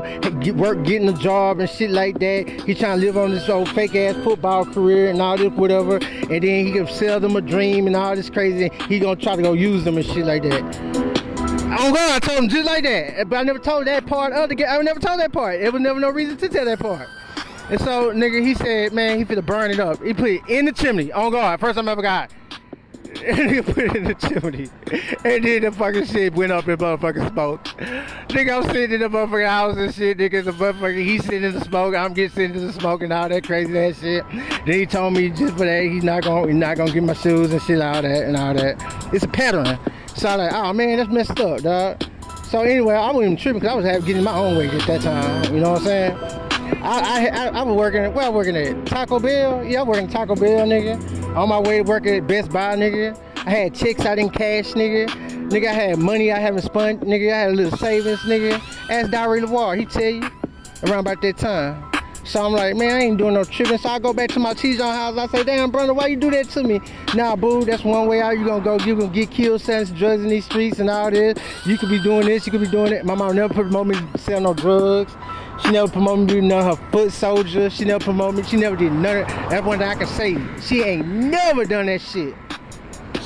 [0.56, 2.48] work, getting a job and shit like that.
[2.66, 5.96] He trying to live on this old fake ass football career and all this whatever,
[5.96, 8.70] and then he can sell them a dream and all this crazy.
[8.88, 10.62] He gonna try to go use them and shit like that.
[11.78, 14.48] Oh God, I told him just like that, but I never told that part of
[14.48, 14.66] the game.
[14.68, 15.61] I never told that part.
[15.61, 17.09] It was never no reason to tell that part.
[17.70, 20.02] And so, nigga, he said, man, he finna burn it up.
[20.02, 21.12] He put it in the chimney.
[21.12, 22.33] Oh God, first time I ever got.
[23.25, 24.68] And he put it in the chimney.
[25.25, 27.64] And then the fucking shit went up in motherfucking smoke.
[28.29, 30.44] Nigga, I'm sitting in the motherfucking house and shit, nigga.
[30.44, 31.94] The motherfucker, he's sitting in the smoke.
[31.94, 34.25] I'm getting sitting in the smoke and all that crazy ass shit.
[34.31, 37.14] Then he told me just for that, he's not gonna, he's not gonna get my
[37.14, 39.12] shoes and shit, all that and all that.
[39.12, 39.79] It's a pattern.
[40.14, 42.03] So I'm like, oh man, that's messed up, dog.
[42.44, 44.87] So anyway, I wasn't even tripping because I was having, getting my own way at
[44.87, 45.55] that time.
[45.55, 46.49] You know what I'm saying?
[46.82, 49.62] I, I, I, was working, well, I was working at Taco Bell.
[49.64, 51.36] Yeah, I was working at Taco Bell, nigga.
[51.36, 53.18] On my way to work at Best Buy, nigga.
[53.46, 55.08] I had checks I didn't cash, nigga.
[55.50, 57.32] Nigga, I had money I haven't spent, nigga.
[57.32, 58.60] I had a little savings, nigga.
[58.88, 60.30] Ask Diary Lawar, he tell you
[60.84, 61.90] around about that time.
[62.24, 63.78] So I'm like, man, I ain't doing no tripping.
[63.78, 65.16] So I go back to my T-Zone house.
[65.16, 66.80] I say, damn, brother, why you do that to me?
[67.14, 68.38] Nah, boo, that's one way out.
[68.38, 71.38] You gonna go, you gonna get killed, selling drugs in these streets and all this.
[71.66, 73.04] You could be doing this, you could be doing it.
[73.04, 75.14] My mom never promote me sell no drugs.
[75.62, 77.70] She never promoted me to her foot soldier.
[77.70, 78.42] She never promoted me.
[78.51, 79.64] She never did none of that.
[79.64, 80.37] one thing I can say.
[80.61, 82.35] She ain't never done that shit.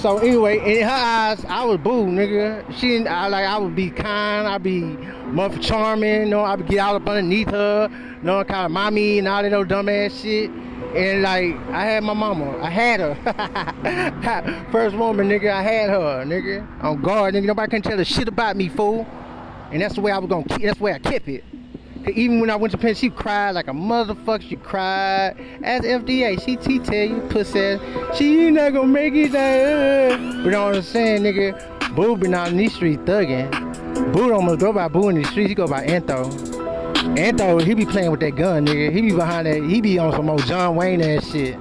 [0.04, 2.70] So anyway, in her eyes, I was boo, nigga.
[2.76, 6.66] She, I like, I would be kind, I'd be mother charming, you know, I would
[6.66, 10.20] get all up underneath her, you know, kind of mommy and all that old dumbass
[10.20, 10.50] shit.
[10.94, 14.68] And like, I had my mama, I had her.
[14.72, 16.84] First woman, nigga, I had her, nigga.
[16.84, 17.46] On guard, nigga.
[17.46, 19.06] Nobody can tell a shit about me, fool.
[19.72, 20.62] And that's the way I was gonna keep.
[20.62, 21.44] That's the way I kept it.
[22.12, 24.42] Even when I went to Penn, she cried like a motherfucker.
[24.42, 25.36] She cried.
[25.62, 27.78] As FDA, she, she tell you, pussy,
[28.14, 29.32] she ain't not gonna make it.
[29.32, 31.96] But you know what I'm saying, nigga?
[31.96, 33.50] Boo been out in these streets thugging.
[34.12, 35.48] Boo don't must go by Boo in the streets.
[35.48, 36.30] He go by Antho.
[37.16, 38.92] Antho, he be playing with that gun, nigga.
[38.92, 39.62] He be behind that.
[39.62, 41.56] He be on some old John Wayne ass shit.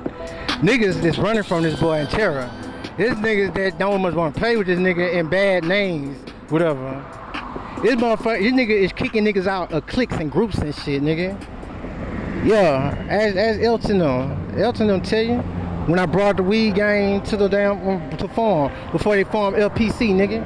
[0.61, 2.49] Niggas that's running from this boy in terror.
[2.97, 6.17] This niggas that don't much want to play with this nigga in bad names,
[6.49, 7.22] whatever.
[7.83, 11.37] This motherfucker, this nigga is kicking niggas out of cliques and groups and shit, nigga.
[12.45, 15.39] Yeah, as as Elton them, Elton them tell you,
[15.87, 19.57] when I brought the weed gang to the damn um, to farm before they formed
[19.57, 20.39] LPC, nigga.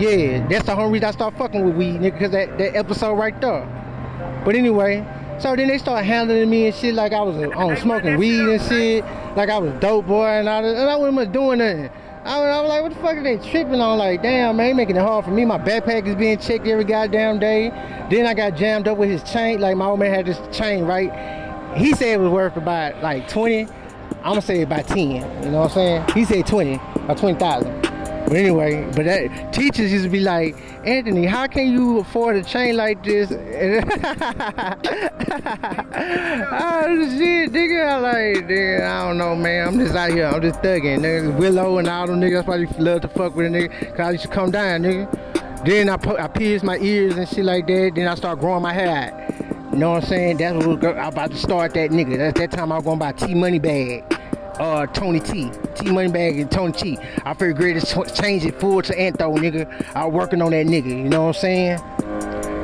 [0.00, 3.14] Yeah, that's the only reason I start fucking with weed, nigga, cause that, that episode
[3.14, 4.42] right there.
[4.44, 5.06] But anyway,
[5.38, 8.40] so then they start handling me and shit like I was uh, on smoking weed
[8.40, 9.04] and shit,
[9.36, 11.88] like I was dope boy and all that, and I wasn't much doing nothing.
[12.24, 13.98] I was, I was like, what the fuck are they tripping on?
[13.98, 15.44] Like, damn, man, making it hard for me.
[15.44, 17.70] My backpack is being checked every goddamn day.
[18.10, 19.60] Then I got jammed up with his chain.
[19.60, 21.76] Like, my old man had this chain, right?
[21.76, 23.62] He said it was worth about like 20.
[23.62, 25.10] I'm gonna say about 10.
[25.44, 26.04] You know what I'm saying?
[26.14, 27.87] He said 20 or 20,000.
[28.30, 30.54] Anyway, but that teachers used to be like,
[30.84, 33.30] Anthony, how can you afford a chain like this?
[33.32, 33.36] oh
[37.16, 39.68] shit, nigga, I like, nigga, I don't know, man.
[39.68, 41.38] I'm just out here, I'm just thugging, nigga.
[41.38, 43.96] Willow and all them niggas probably love to fuck with a nigga.
[43.96, 45.64] Cause I used to come down, nigga.
[45.64, 47.92] Then I put, I pierced my ears and shit like that.
[47.94, 49.72] Then I start growing my hair out.
[49.72, 50.36] You know what I'm saying?
[50.36, 52.18] That's what I'm about to start that nigga.
[52.18, 54.04] That's that time I was going to buy T Money bag
[54.60, 55.50] uh, Tony T.
[55.74, 56.98] T Moneybagg and Tony T.
[57.24, 59.94] I figured great to change it full to Antho, nigga.
[59.94, 61.78] I working on that nigga, you know what I'm saying?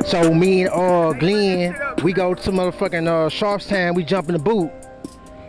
[0.06, 4.38] So me and uh Glenn, we go to motherfucking uh Sharpstown, we jump in the
[4.38, 4.70] boot.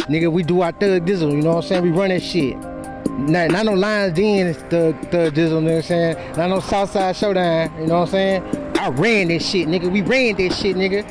[0.08, 1.84] Nigga, we do our thug dizzle, you know what I'm saying?
[1.84, 2.56] We run that shit.
[3.18, 6.38] Not, not no Lions Den thug, thug dizzle, you know what I'm saying?
[6.38, 8.78] Not no Southside Showdown, you know what I'm saying?
[8.78, 9.92] I ran this shit, nigga.
[9.92, 11.04] We ran this shit, nigga.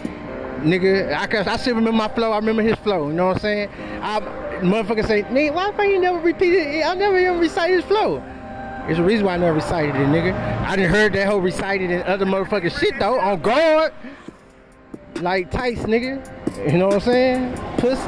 [0.61, 2.33] Nigga, I, I still remember my flow.
[2.33, 3.69] I remember his flow, you know what I'm saying?
[4.01, 4.19] I,
[4.67, 6.85] motherfucker say, man, why the fuck you never repeat it?
[6.85, 8.23] I never even recited his flow.
[8.87, 10.35] It's the reason why I never recited it, nigga.
[10.67, 13.19] I didn't heard that whole recited and other motherfucking shit though.
[13.19, 13.93] On guard.
[15.21, 16.71] Like tights, nigga.
[16.71, 17.74] You know what I'm saying?
[17.79, 18.03] Pussy.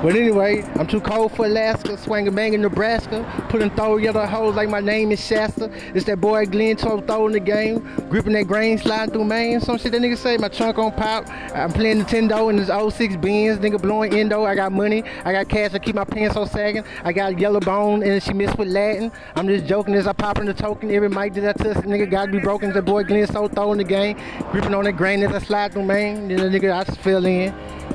[0.00, 4.54] But anyway, I'm too cold for Alaska, swinging bang in Nebraska, putting throw yellow hoes
[4.54, 5.72] like my name is Shasta.
[5.92, 9.60] It's that boy Glenn Toe throwing the game, gripping that grain, sliding through Maine.
[9.60, 11.28] Some shit that nigga say, my trunk on pop.
[11.52, 14.44] I'm playing Nintendo in this 06 Benz, nigga blowing endo.
[14.44, 16.84] I got money, I got cash, I keep my pants on sagging.
[17.02, 19.10] I got yellow bone and she missed with Latin.
[19.34, 20.92] I'm just joking as I pop in the token.
[20.92, 22.72] Every mic that I touch, nigga gotta be broken.
[22.72, 24.16] That boy Glenn so throwing the game,
[24.52, 26.28] gripping on that grain as I slide through Maine.
[26.28, 27.52] Then the nigga I just fell in.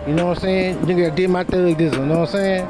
[0.08, 0.78] You know what I'm saying?
[0.80, 2.68] Nigga did my thug this, you know what I'm saying?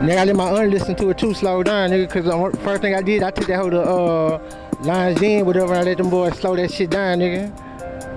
[0.00, 2.82] Nigga, I let my aunt listen to it too slow down, nigga, cause the first
[2.82, 6.10] thing I did, I took that whole to uh Lions Den, whatever, I let them
[6.10, 7.66] boys slow that shit down, nigga.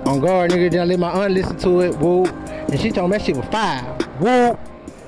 [0.06, 0.72] On guard, nigga.
[0.72, 2.28] Then I let my aunt listen to it, whoop.
[2.48, 3.86] And she told me that shit was five.
[4.20, 4.60] Whoop.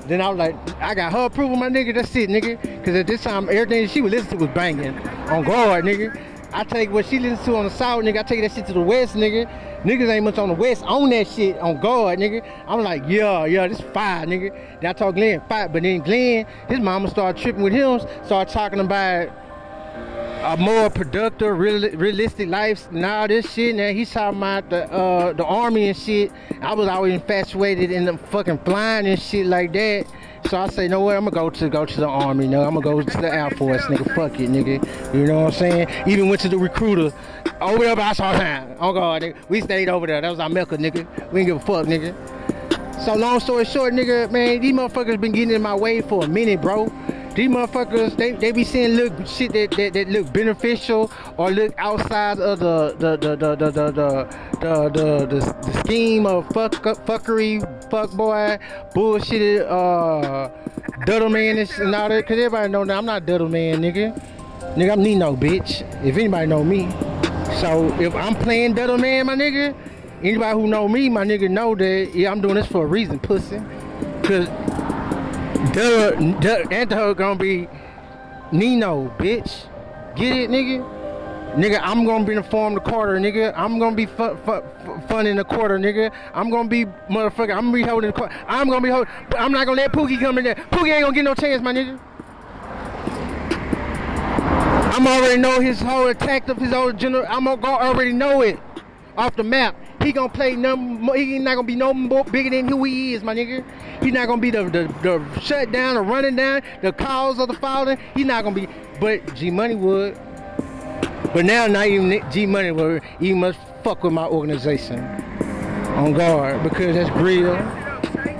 [0.08, 1.94] Then I was like, I got her approval, my nigga.
[1.94, 2.84] That's it, nigga.
[2.84, 4.98] Cause at this time, everything she was listening to was banging.
[5.30, 6.20] On guard, nigga.
[6.54, 8.20] I take what she listens to on the south, nigga.
[8.20, 9.50] I take that shit to the west, nigga.
[9.84, 12.48] Niggas ain't much on the west on that shit on guard, nigga.
[12.68, 14.54] I'm like, yeah, yeah, this fire, nigga.
[14.80, 15.68] Then I told Glenn, fire.
[15.68, 19.30] But then Glenn, his mama started tripping with him, started talking about
[20.44, 23.76] a more productive, real, realistic life all this shit.
[23.76, 26.32] Now he's talking about the uh, the army and shit.
[26.62, 30.06] I was always infatuated in the fucking flying and shit like that.
[30.50, 32.64] So I say, no way, I'm gonna go to go to the army, no.
[32.64, 34.16] I'm gonna go to the Air Force, nigga.
[34.16, 35.14] Fuck it, nigga.
[35.14, 35.88] You know what I'm saying?
[36.08, 37.16] Even went to the recruiter
[37.62, 38.76] over there by time.
[38.80, 39.34] Oh god.
[39.50, 40.20] We stayed over there.
[40.22, 41.32] That was our mecca, nigga.
[41.32, 42.16] We didn't give a fuck, nigga.
[43.06, 46.28] So long story short, nigga, man, these motherfuckers been getting in my way for a
[46.28, 46.92] minute, bro.
[47.34, 51.74] These motherfuckers, they, they be saying look shit that, that, that look beneficial or look
[51.78, 56.74] outside of the the the the the the the, the, the, the, scheme of fuck
[56.74, 58.60] fuckery, fuck boy,
[58.94, 60.52] bullshit, uh,
[61.08, 62.28] duddle man and all that.
[62.28, 64.41] Cause everybody know that I'm not duddle man, nigga.
[64.76, 65.82] Nigga, I'm Nino, bitch.
[66.06, 66.90] If anybody know me.
[67.60, 69.76] So if I'm playing duddle man, my nigga,
[70.24, 73.20] anybody who know me, my nigga know that yeah, I'm doing this for a reason,
[73.20, 73.58] pussy.
[74.24, 74.48] Cause
[75.74, 77.68] duh, duh duh gonna be
[78.54, 79.68] Nino, bitch.
[80.16, 81.02] Get it, nigga?
[81.56, 83.54] Nigga, I'm gonna be in the form of the quarter, nigga.
[83.58, 84.64] I'm gonna be fun, fun,
[85.10, 86.14] fun in the quarter, nigga.
[86.34, 87.54] I'm gonna be motherfucker.
[87.54, 88.34] I'm gonna be holding the quarter.
[88.48, 89.12] I'm gonna be holding.
[89.38, 90.56] I'm not gonna let Pookie come in there.
[90.56, 92.00] Pookie ain't gonna get no chance, my nigga.
[94.92, 97.26] I'm already know his whole attack of his old general.
[97.30, 98.60] I'm gonna go already know it
[99.18, 99.74] off the map.
[100.04, 101.02] He gonna play none.
[101.16, 103.64] He not gonna be no more bigger than who he is, my nigga.
[104.04, 107.48] He's not gonna be the the, the shut down, the running down, the cause of
[107.48, 108.00] the falling.
[108.14, 108.68] He's not gonna be.
[109.00, 110.16] But G Money would.
[111.34, 113.02] But now, not even G Money would.
[113.18, 115.00] He must fuck with my organization
[115.96, 117.54] on guard because that's Grill.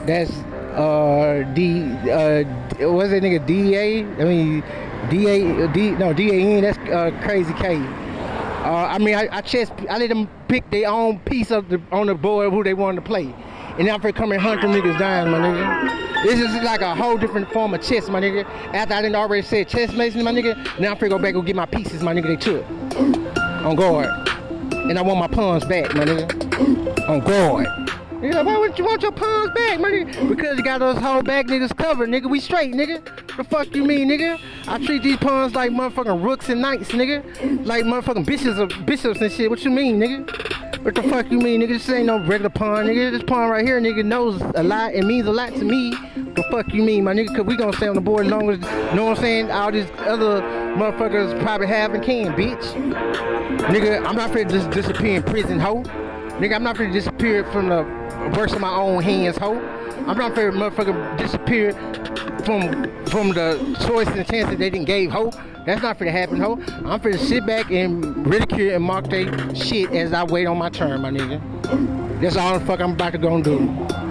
[0.06, 0.32] That's
[0.76, 2.44] uh D uh
[2.92, 4.04] what's that nigga DA?
[4.04, 4.64] I mean
[5.10, 6.62] DA D no DAN.
[6.62, 7.78] That's uh, Crazy K.
[8.64, 9.72] Uh, I mean, I, I chess.
[9.90, 12.98] I let them pick their own piece of the on the board who they wanted
[12.98, 13.34] to play,
[13.78, 16.24] and now for coming hunt them niggas down, my nigga.
[16.24, 18.46] This is like a whole different form of chess, my nigga.
[18.74, 20.56] After I didn't already say chess mason, my nigga.
[20.80, 22.28] Now I'm finna go back and get my pieces, my nigga.
[22.28, 22.64] They took
[23.66, 24.08] on guard,
[24.72, 27.10] and I want my pawns back, my nigga.
[27.10, 27.81] On guard.
[28.22, 30.30] Yeah, why would you want your pawns back, nigga?
[30.30, 32.30] Because you got those whole back niggas covered, nigga.
[32.30, 33.04] We straight, nigga.
[33.36, 34.40] The fuck you mean, nigga?
[34.68, 37.66] I treat these pawns like motherfucking rooks and knights, nigga.
[37.66, 39.50] Like motherfucking bishops of bishops and shit.
[39.50, 40.86] What you mean, nigga?
[40.86, 41.70] What the fuck you mean, nigga?
[41.70, 43.12] This ain't no regular pawn, nigga.
[43.12, 44.94] This pawn right here, nigga, knows a lot.
[44.94, 45.90] It means a lot to me.
[46.16, 47.36] The fuck you mean, my nigga?
[47.36, 49.50] Cause we gonna stay on the board as long as, you know what I'm saying?
[49.50, 50.42] All these other
[50.78, 52.62] motherfuckers probably have and can, bitch.
[53.62, 55.84] Nigga, I'm not to just disappear in prison, hoe.
[56.40, 58.01] Nigga, I'm not to disappear from the
[58.36, 59.60] worst of my own hands, hoe.
[60.08, 61.74] I'm not to motherfucker disappear
[62.44, 62.72] from
[63.06, 65.32] from the choice and chance that they didn't gave, hoe.
[65.66, 66.60] That's not for to happen, ho.
[66.86, 70.58] I'm for to sit back and ridicule and mock they shit as I wait on
[70.58, 71.40] my turn, my nigga.
[72.20, 74.11] That's all the fuck I'm about to go and do.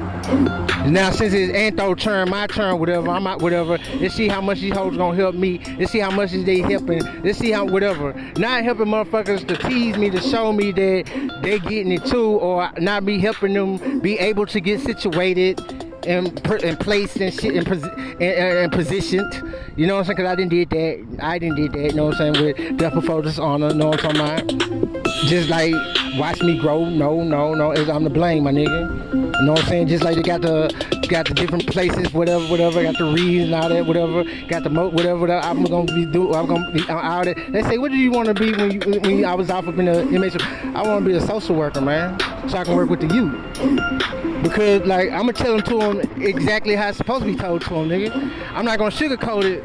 [0.87, 3.79] Now since it's Antho turn, my turn, whatever, I'm out, whatever.
[4.01, 5.61] Let's see how much these hoes gonna help me.
[5.79, 7.03] Let's see how much is they helping.
[7.23, 8.13] Let's see how whatever.
[8.37, 12.71] Not helping motherfuckers to tease me to show me that they getting it too, or
[12.79, 15.61] not be helping them be able to get situated
[16.07, 19.33] and, and placed and shit and, and, and, positioned.
[19.77, 20.17] You know what I'm saying?
[20.17, 21.19] Cause I didn't did that.
[21.21, 21.91] I didn't did that.
[21.91, 22.57] You know what I'm saying?
[22.57, 23.75] With Death Before Dishonor.
[23.75, 25.10] Know what I'm talking about?
[25.27, 25.75] Just like
[26.17, 26.85] watch me grow.
[26.89, 27.73] No, no, no.
[27.73, 29.13] I'm to blame, my nigga.
[29.13, 29.89] You know what I'm saying?
[29.89, 30.69] Just like they got the
[31.09, 32.83] got the different places, whatever, whatever.
[32.83, 34.25] Got the reads and all that, whatever.
[34.49, 35.19] Got the mo- whatever.
[35.19, 36.33] whatever I'm gonna be do.
[36.35, 37.35] I'm gonna be out there.
[37.51, 39.79] They say, what do you want to be when you when I was off up
[39.79, 40.37] in the image?
[40.41, 44.30] I want to be a social worker, man, so I can work with the youth.
[44.43, 47.63] Because like I'm gonna tell them to them exactly how it's supposed to be told
[47.63, 48.33] to them, nigga.
[48.53, 49.65] I'm not gonna sugarcoat it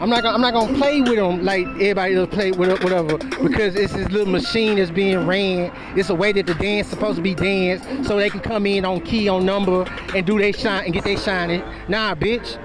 [0.00, 3.18] I'm not gonna I'm not gonna play with them like everybody else play with whatever
[3.18, 5.72] because it's this little machine that's being ran.
[5.96, 8.84] It's a way that the dance supposed to be danced so they can come in
[8.84, 9.82] on key on number
[10.14, 11.60] and do their shine and get their shining.
[11.88, 12.58] Nah, bitch,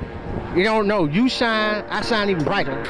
[0.55, 1.05] you don't know.
[1.05, 2.83] You shine, I shine even brighter.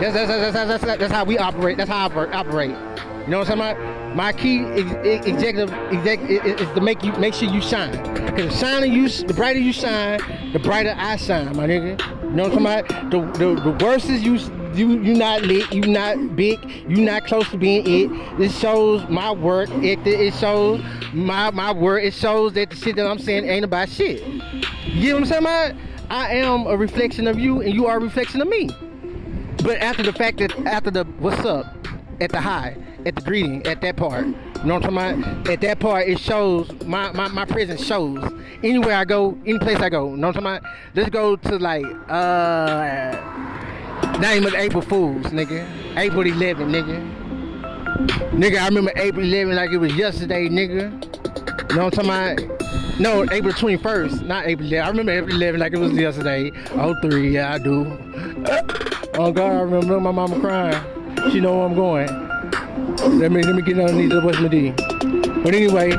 [0.00, 1.76] That's that's that's that's, that's, that's how we operate.
[1.76, 2.70] That's how I operate.
[2.70, 3.99] You know what I'm saying?
[4.14, 7.92] My key ex- executive exec, is, to make you make sure you shine.
[8.36, 10.20] Cause the you, the brighter you shine,
[10.52, 12.00] the brighter I shine, my nigga.
[12.24, 13.10] You know what I'm talking about?
[13.10, 14.38] The the, the worse is you
[14.74, 18.40] you you not lit, you not big, you not close to being it.
[18.40, 19.68] It shows my work.
[19.70, 22.02] It it shows my my work.
[22.02, 24.24] It shows that the shit that I'm saying ain't about shit.
[24.86, 25.78] You get what I'm saying, man?
[26.10, 28.70] I am a reflection of you, and you are a reflection of me.
[29.62, 31.66] But after the fact that after the what's up,
[32.20, 34.26] at the high, at the greeting, at that part.
[34.26, 34.32] You
[34.64, 35.48] know what I'm talking about?
[35.48, 38.22] At that part, it shows my, my, my presence shows.
[38.62, 40.10] Anywhere I go, any place I go.
[40.10, 40.76] You know what I'm talking about?
[40.94, 43.38] Let's go to like uh
[44.18, 45.66] name of April Fools, nigga.
[45.96, 47.20] April 11, nigga.
[48.32, 50.90] Nigga, I remember April 11 like it was yesterday, nigga.
[51.70, 53.00] You know what I'm talking about?
[53.00, 54.86] No, April 21st, not April 11.
[54.86, 56.52] I remember April 11 like it was yesterday.
[56.72, 57.86] Oh, three, yeah, I do.
[59.14, 60.82] oh God, I remember my mama crying.
[61.30, 62.29] She know where I'm going.
[62.98, 64.72] Let me let me get underneath the West Medina.
[65.42, 65.92] But anyway,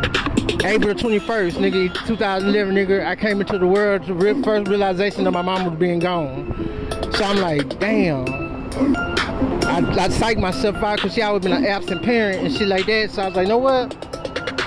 [0.63, 5.31] April 21st, nigga, 2011, nigga, I came into the world to re- first realization that
[5.31, 6.53] my mom was being gone.
[7.13, 8.27] So I'm like, damn.
[9.65, 12.85] I, I psyched myself out because she always been an absent parent and shit like
[12.87, 13.11] that.
[13.11, 13.95] So I was like, you know what?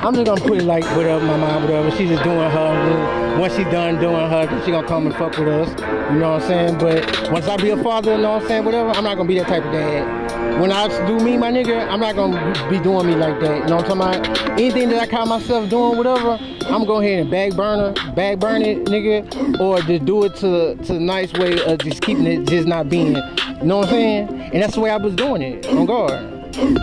[0.03, 1.91] I'm just gonna put it like whatever my mom, whatever.
[1.93, 3.39] She's just doing her.
[3.39, 5.69] Once she done doing her, she gonna come and fuck with us.
[6.13, 6.79] You know what I'm saying?
[6.79, 8.65] But once I be a father, you know what I'm saying?
[8.65, 10.14] Whatever, I'm not gonna be that type of dad.
[10.61, 13.59] When I do me, my nigga, I'm not gonna be doing me like that.
[13.59, 14.51] You know what I'm talking about?
[14.59, 18.41] Anything that I call myself doing, whatever, I'm gonna go ahead and bag burner, bag
[18.41, 22.27] burn it, nigga, or just do it to to the nice way of just keeping
[22.27, 23.17] it just not being.
[23.17, 24.29] You know what I'm saying?
[24.53, 25.67] And that's the way I was doing it.
[25.67, 26.35] On guard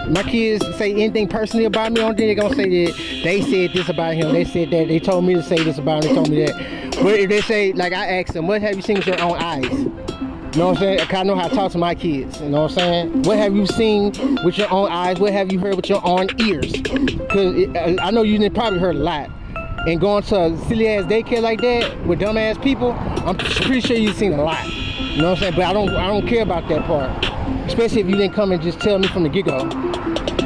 [0.09, 3.71] my kids say anything personally about me, only thing they're gonna say that they said
[3.73, 6.15] this about him, they said that, they told me to say this about him, they
[6.15, 6.91] told me that.
[7.01, 9.37] But if they say, like I asked them, what have you seen with your own
[9.37, 10.10] eyes?
[10.53, 10.99] You know what I'm saying?
[11.11, 12.41] I know how to talk to my kids.
[12.41, 13.23] You know what I'm saying?
[13.23, 14.11] What have you seen
[14.43, 15.17] with your own eyes?
[15.17, 16.73] What have you heard with your own ears?
[16.73, 19.29] Because uh, I know you probably heard a lot.
[19.87, 23.79] And going to a silly ass daycare like that with dumb ass people, I'm pretty
[23.79, 24.67] sure you've seen a lot.
[24.67, 25.53] You know what I'm saying?
[25.55, 27.25] But I don't I don't care about that part.
[27.65, 29.69] Especially if you didn't come and just tell me from the get-go.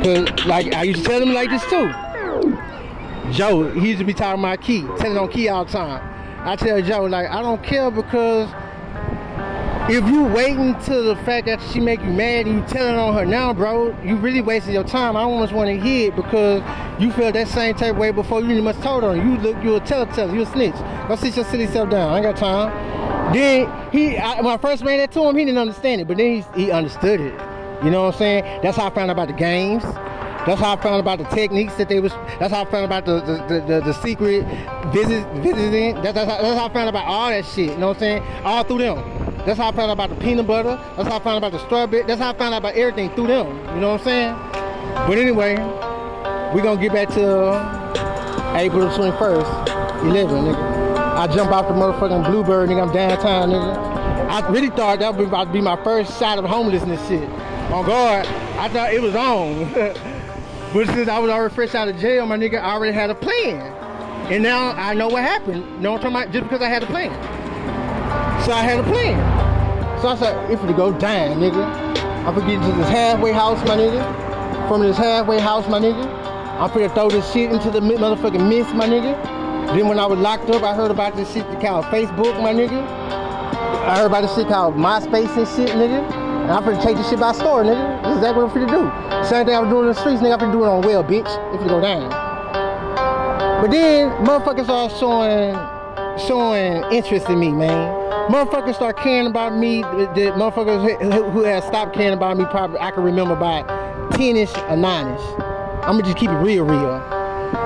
[0.03, 1.91] Cause like I used to tell them like this too.
[3.31, 6.47] Joe, he used to be talking my key, telling on key all the time.
[6.47, 8.47] I tell Joe, like, I don't care because
[9.87, 13.13] if you waiting to the fact that she make you mad and you telling on
[13.13, 15.15] her now, bro, you really wasting your time.
[15.15, 16.63] I almost want to hear it because
[16.99, 19.15] you felt that same type of way before you much told her.
[19.15, 20.73] You look, you a telltale, you a snitch.
[21.07, 22.11] Go sit your silly self down.
[22.11, 23.33] I ain't got time.
[23.33, 26.17] Then he, I, when I first ran that to him, he didn't understand it, but
[26.17, 27.33] then he, he understood it.
[27.83, 28.61] You know what I'm saying?
[28.63, 29.83] That's how I found out about the games.
[29.83, 32.11] That's how I found about the techniques that they was.
[32.39, 34.45] That's how I found about the the, the, the, the secret
[34.91, 35.95] visit visiting.
[36.01, 37.71] That's, that's, how, that's how I found about all that shit.
[37.71, 38.23] You know what I'm saying?
[38.43, 39.34] All through them.
[39.45, 40.75] That's how I found out about the peanut butter.
[40.97, 42.01] That's how I found out about the strawberry.
[42.03, 43.47] That's how I found out about everything through them.
[43.75, 44.35] You know what I'm saying?
[45.07, 45.53] But anyway,
[46.55, 51.15] we gonna get back to uh, April 21st, 11, nigga.
[51.15, 52.87] I jump off the motherfucking bluebird, nigga.
[52.87, 53.95] I'm downtown, nigga.
[54.29, 57.29] I really thought that was about to be my first shot of homelessness shit.
[57.69, 58.25] On guard,
[58.57, 59.71] I thought it was on.
[60.73, 63.15] but since I was already fresh out of jail, my nigga, I already had a
[63.15, 63.61] plan.
[64.31, 65.63] And now I know what happened.
[65.63, 66.33] You know what I'm talking about?
[66.33, 67.11] Just because I had a plan.
[68.45, 69.34] So I had a plan.
[70.05, 71.65] So I said, if it go down, nigga,
[72.27, 74.67] I'm gonna get into this halfway house, my nigga.
[74.67, 76.05] From this halfway house, my nigga,
[76.59, 79.15] I'm gonna throw this shit into the motherfucking mist, my nigga.
[79.73, 82.85] Then when I was locked up, I heard about this shit called Facebook, my nigga.
[82.85, 86.07] I heard about this shit called MySpace and shit, nigga.
[86.43, 88.03] And I'm finna take this shit by store, nigga.
[88.03, 89.27] This is exactly what I'm finna do.
[89.27, 90.33] Same thing I was doing in the streets, nigga.
[90.33, 91.55] I'm finna do it on well, bitch.
[91.55, 92.11] If you go down.
[93.59, 95.57] But then motherfuckers are showing
[96.27, 98.04] showing interest in me, man.
[98.27, 99.81] Motherfuckers start caring about me.
[99.81, 103.67] The, the motherfuckers who, have stopped caring about me, probably I can remember about
[104.13, 105.83] 10ish or 9ish.
[105.85, 106.99] I'ma just keep it real, real.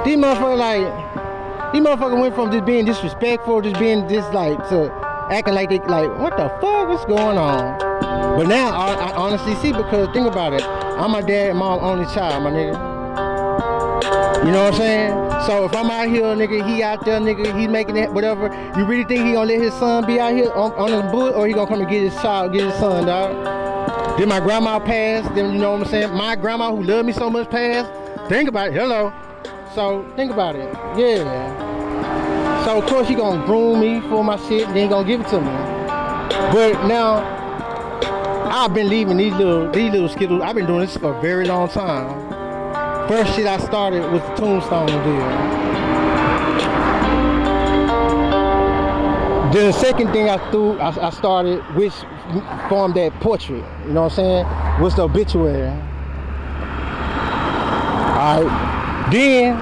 [0.04, 4.92] These motherfuckers like these motherfuckers went from just being disrespectful, just being just like to
[5.32, 7.80] acting like they like what the fuck is going on.
[8.38, 10.64] But now I, I honestly see because think about it.
[10.64, 12.89] I'm my dad and mom only child, my nigga.
[14.46, 15.12] You know what I'm saying?
[15.46, 18.48] So if I'm out here, nigga, he out there, nigga, he making it, whatever.
[18.78, 21.34] You really think he gonna let his son be out here on, on the boot,
[21.36, 24.18] or he gonna come and get his child, get his son, dog?
[24.18, 25.34] Then my grandma passed.
[25.36, 26.14] Then you know what I'm saying?
[26.14, 27.90] My grandma who loved me so much passed.
[28.30, 28.74] Think about it.
[28.74, 29.14] Hello.
[29.76, 30.74] So think about it.
[30.98, 32.66] Yeah.
[32.66, 35.28] So of course he gonna groom me for my shit, then he gonna give it
[35.30, 35.52] to me.
[36.52, 37.24] But now
[38.52, 40.42] I've been leaving these little these little skittles.
[40.42, 42.29] I've been doing this for a very long time.
[43.10, 45.28] First shit I started was the Tombstone deal.
[49.52, 51.96] Then the second thing I threw, I, I started, which
[52.70, 53.66] formed that portrait.
[53.88, 54.46] You know what I'm saying?
[54.80, 55.70] Was the obituary.
[58.20, 59.10] All right.
[59.12, 59.58] Then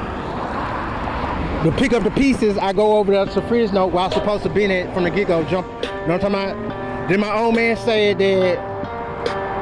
[1.63, 4.43] to pick up the pieces, I go over there to Fresno where I was supposed
[4.43, 5.45] to be in it from the get-go.
[5.45, 5.67] Jump.
[5.67, 7.07] You know what I'm talking about?
[7.07, 8.66] Then my old man said that,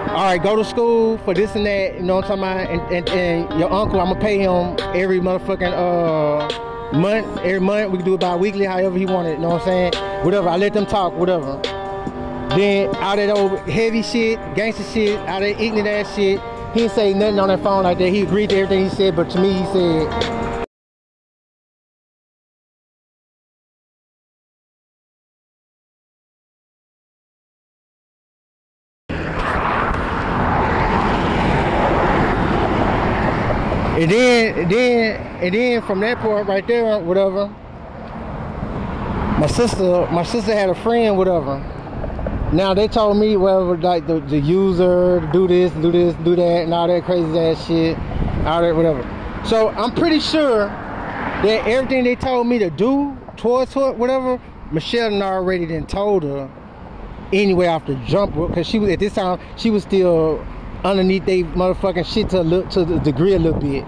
[0.09, 1.95] all right, go to school for this and that.
[1.95, 2.91] You know what I'm talking about?
[2.91, 7.91] And, and, and your uncle, I'm gonna pay him every motherfucking uh month, every month.
[7.91, 9.33] We can do it bi-weekly, however he wanted.
[9.33, 10.23] You know what I'm saying?
[10.23, 10.49] Whatever.
[10.49, 11.13] I let them talk.
[11.13, 11.59] Whatever.
[12.49, 16.39] Then out of that old heavy shit, gangster shit, out of that ignorant ass shit,
[16.73, 18.09] he didn't say nothing on that phone like that.
[18.09, 20.35] He agreed to everything he said, but to me, he said,
[33.97, 34.11] And
[34.53, 37.47] and then, and then from that point right there, whatever.
[39.39, 41.59] My sister, my sister had a friend, whatever.
[42.53, 46.63] Now they told me, whatever, like the, the user, do this, do this, do that,
[46.63, 47.97] and all that crazy ass shit,
[48.45, 49.03] all that, whatever.
[49.45, 54.39] So I'm pretty sure that everything they told me to do towards her, whatever,
[54.71, 56.49] Michelle and I already then told her
[57.33, 60.45] anyway after jump because she was at this time she was still
[60.83, 63.83] underneath they motherfucking shit to look to the degree a little bit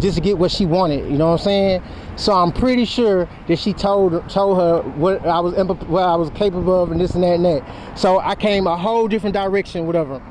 [0.00, 1.82] just to get what she wanted you know what i'm saying
[2.16, 5.54] so i'm pretty sure that she told told her what i was
[5.86, 8.76] what i was capable of and this and that and that so i came a
[8.76, 10.22] whole different direction whatever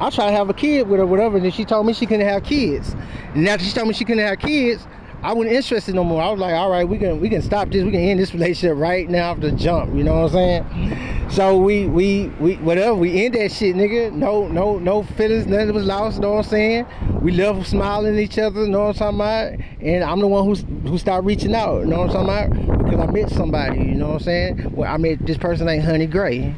[0.00, 2.06] i tried to have a kid with her whatever and then she told me she
[2.06, 2.94] couldn't have kids
[3.34, 4.86] and after she told me she couldn't have kids
[5.20, 6.22] I wasn't interested no more.
[6.22, 7.82] I was like, all right, we can we can stop this.
[7.82, 9.92] We can end this relationship right now off the jump.
[9.96, 11.30] You know what I'm saying?
[11.30, 14.12] So we we we whatever we end that shit, nigga.
[14.12, 16.16] No no no feelings, nothing was lost.
[16.16, 16.86] You know what I'm saying?
[17.20, 18.66] We love smiling at each other.
[18.68, 19.80] Know what I'm talking about?
[19.80, 20.54] And I'm the one who
[20.88, 21.80] who started reaching out.
[21.80, 22.84] You know what I'm talking about?
[22.84, 23.78] Because I met somebody.
[23.78, 24.72] You know what I'm saying?
[24.72, 26.54] Well, I met this person named Honey Gray,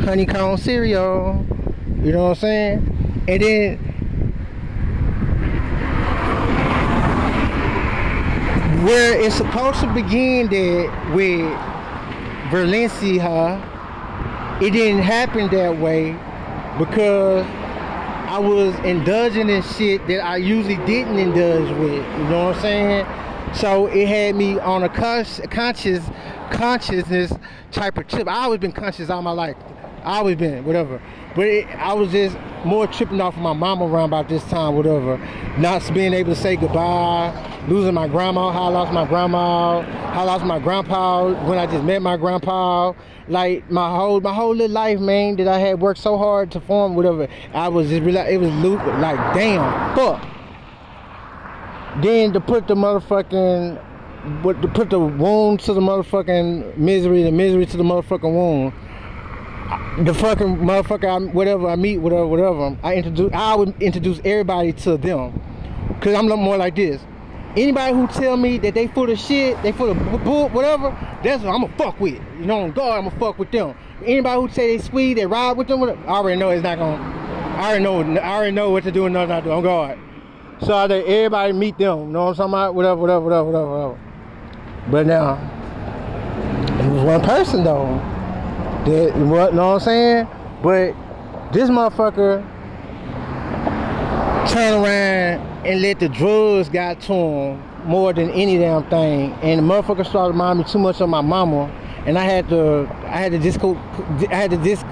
[0.00, 1.46] honeycomb cereal.
[2.02, 3.24] You know what I'm saying?
[3.28, 3.76] And then
[8.84, 13.62] where it's supposed to begin that with Valencia,
[14.60, 16.12] it didn't happen that way
[16.78, 17.46] because
[18.26, 21.92] I was indulging in shit that I usually didn't indulge with.
[21.92, 23.06] You know what I'm saying?
[23.54, 26.02] So it had me on a cons- conscious
[26.50, 27.32] consciousness
[27.70, 28.26] type of trip.
[28.28, 29.56] I always been conscious all my life.
[30.02, 31.00] I always been whatever.
[31.34, 34.76] But it, I was just more tripping off of my mama around about this time,
[34.76, 35.18] whatever.
[35.58, 37.32] Not being able to say goodbye,
[37.68, 41.66] losing my grandma, how I lost my grandma, how I lost my grandpa when I
[41.66, 42.92] just met my grandpa.
[43.26, 46.60] Like my whole my whole little life, man, that I had worked so hard to
[46.60, 47.26] form, whatever.
[47.52, 50.22] I was just really, it was like, damn, fuck.
[52.02, 57.66] Then to put the motherfucking, to put the wound to the motherfucking misery, the misery
[57.66, 58.72] to the motherfucking wound
[59.98, 64.72] the fucking motherfucker, I, whatever I meet, whatever, whatever, I introduce, I would introduce everybody
[64.72, 65.40] to them,
[66.00, 67.00] cause I'm more like this.
[67.56, 70.90] Anybody who tell me that they full of shit, they full of whatever,
[71.22, 72.20] that's what I'm gonna fuck with.
[72.40, 73.76] You know, on God, I'm gonna fuck with them.
[74.04, 77.00] Anybody who say they sweet, they ride with them, I already know it's not gonna.
[77.56, 78.20] I already know.
[78.20, 79.52] I already know what to do and not to do.
[79.52, 79.96] On God.
[80.62, 81.98] So I let everybody meet them.
[81.98, 82.74] You know what I'm talking about?
[82.74, 84.00] Whatever, whatever, whatever, whatever, whatever.
[84.90, 85.34] But now,
[86.80, 88.13] it was one person though
[88.84, 90.28] that what know what I'm saying?
[90.62, 90.94] But
[91.52, 92.42] this motherfucker
[94.50, 99.32] turn around and let the drugs got to him more than any damn thing.
[99.42, 101.66] And the motherfucker started reminding me too much of my mama.
[102.06, 103.76] And I had to I had to disco
[104.30, 104.84] I had to dis,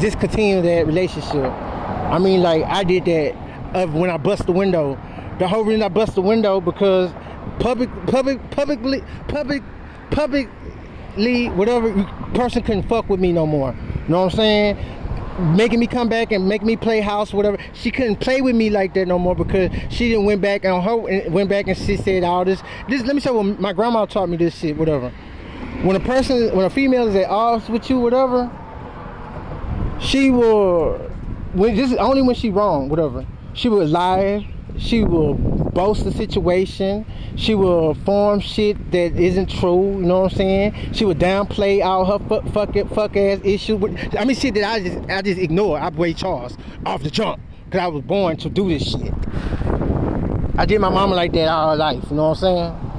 [0.00, 1.50] discontinue that relationship.
[1.52, 3.34] I mean like I did that
[3.74, 4.98] of when I bust the window.
[5.38, 7.10] The whole reason I bust the window because
[7.58, 9.62] public public publicly public
[10.10, 10.48] public
[11.20, 11.92] leave, whatever
[12.34, 13.72] person couldn't fuck with me no more.
[13.72, 15.56] You know what I'm saying?
[15.56, 17.56] Making me come back and make me play house, whatever.
[17.72, 20.82] She couldn't play with me like that no more because she didn't went back and
[20.82, 20.96] her
[21.30, 22.62] went back and she said all this.
[22.88, 25.10] This let me show what my grandma taught me this shit, whatever.
[25.82, 28.50] When a person, when a female is at odds with you, whatever,
[30.00, 30.98] she will.
[31.54, 33.26] When this is only when she wrong, whatever.
[33.54, 34.46] She will lie.
[34.80, 37.04] She will boast the situation.
[37.36, 39.92] She will form shit that isn't true.
[39.92, 40.74] You know what I'm saying?
[40.94, 43.82] She will downplay all her fuck fuck, fuck ass issues.
[44.18, 45.78] I mean, shit that I just I just ignore.
[45.78, 46.56] I Ray Charles
[46.86, 49.12] off the jump because I was born to do this shit.
[50.56, 52.04] I did my mama like that all her life.
[52.10, 52.89] You know what I'm saying?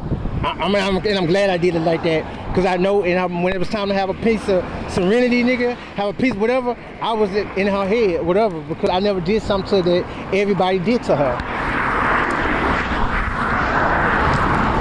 [0.44, 3.20] I, mean, I'm, and I'm glad I did it like that because I know, and
[3.20, 6.34] I, when it was time to have a piece of serenity, nigga, have a piece,
[6.34, 11.04] whatever, I was in her head, whatever, because I never did something that everybody did
[11.04, 11.38] to her.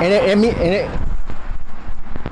[0.02, 1.00] And it, and me, and it,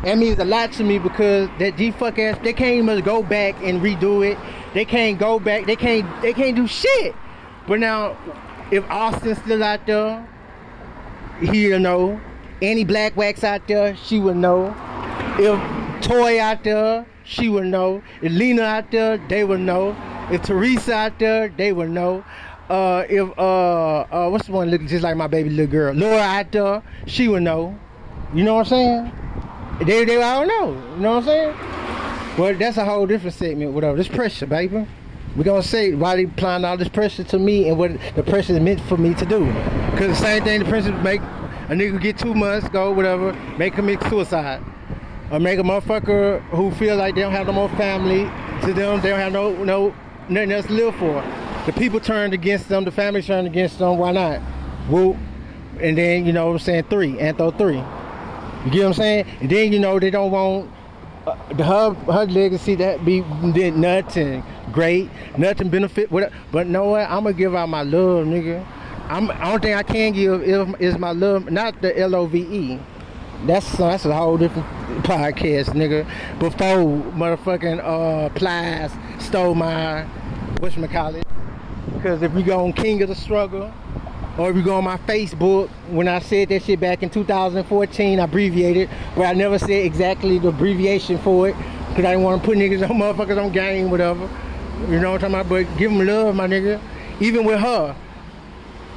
[0.04, 3.22] that means a lot to me because that G fuck ass they can't even go
[3.22, 4.38] back and redo it.
[4.72, 5.66] They can't go back.
[5.66, 7.14] They can't they can't do shit.
[7.66, 8.16] But now,
[8.70, 10.26] if Austin's still out there,
[11.40, 12.18] he'll know.
[12.60, 14.74] Annie Black Wax out there, she would know.
[15.38, 18.02] If Toy out there, she would know.
[18.20, 19.96] If Lena out there, they would know.
[20.30, 22.24] If Teresa out there, they would know.
[22.68, 26.18] Uh, if uh, uh, what's the one look just like my baby little girl, Laura
[26.18, 27.78] out there, she would know.
[28.34, 29.12] You know what I'm saying?
[29.86, 30.94] They, they, I don't know.
[30.96, 32.38] You know what I'm saying?
[32.38, 33.72] Well, that's a whole different segment.
[33.72, 33.96] Whatever.
[33.96, 34.86] This pressure, baby.
[35.36, 38.54] We're gonna say why they applying all this pressure to me and what the pressure
[38.54, 39.44] is meant for me to do.
[39.96, 41.20] Cause the same thing the pressure make
[41.68, 44.62] a nigga get two months, go whatever, make commit suicide.
[45.30, 48.24] Or make a motherfucker who feel like they don't have no more family
[48.66, 49.94] to them, they don't have no no
[50.28, 51.22] nothing else to live for.
[51.66, 54.40] The people turned against them, the family turned against them, why not?
[54.88, 55.16] Whoop.
[55.80, 57.76] And then, you know what I'm saying, three, Antho three.
[57.76, 59.26] You get what I'm saying?
[59.40, 60.70] And then you know they don't want
[61.26, 63.20] uh, the her her legacy that be
[63.52, 64.42] did nothing
[64.72, 66.10] great, nothing benefit.
[66.10, 66.34] Whatever.
[66.50, 67.08] But know what?
[67.08, 68.66] I'm gonna give out my love, nigga.
[69.08, 72.40] I'm I don't think I can give is, my love, not the L O V
[72.40, 72.78] E.
[73.46, 74.66] That's that's a whole different
[75.02, 76.06] podcast, nigga.
[76.38, 80.02] Before motherfucking uh Plies stole my
[80.60, 81.24] what's my college.
[82.02, 83.72] Cause if we go on King of the Struggle,
[84.36, 88.20] or if you go on my Facebook, when I said that shit back in 2014,
[88.20, 91.56] I abbreviated, but I never said exactly the abbreviation for it,
[91.88, 94.28] because I didn't want to put niggas on motherfuckers on game, whatever.
[94.88, 95.48] You know what I'm talking about?
[95.48, 96.80] But give them love, my nigga.
[97.20, 97.96] Even with her,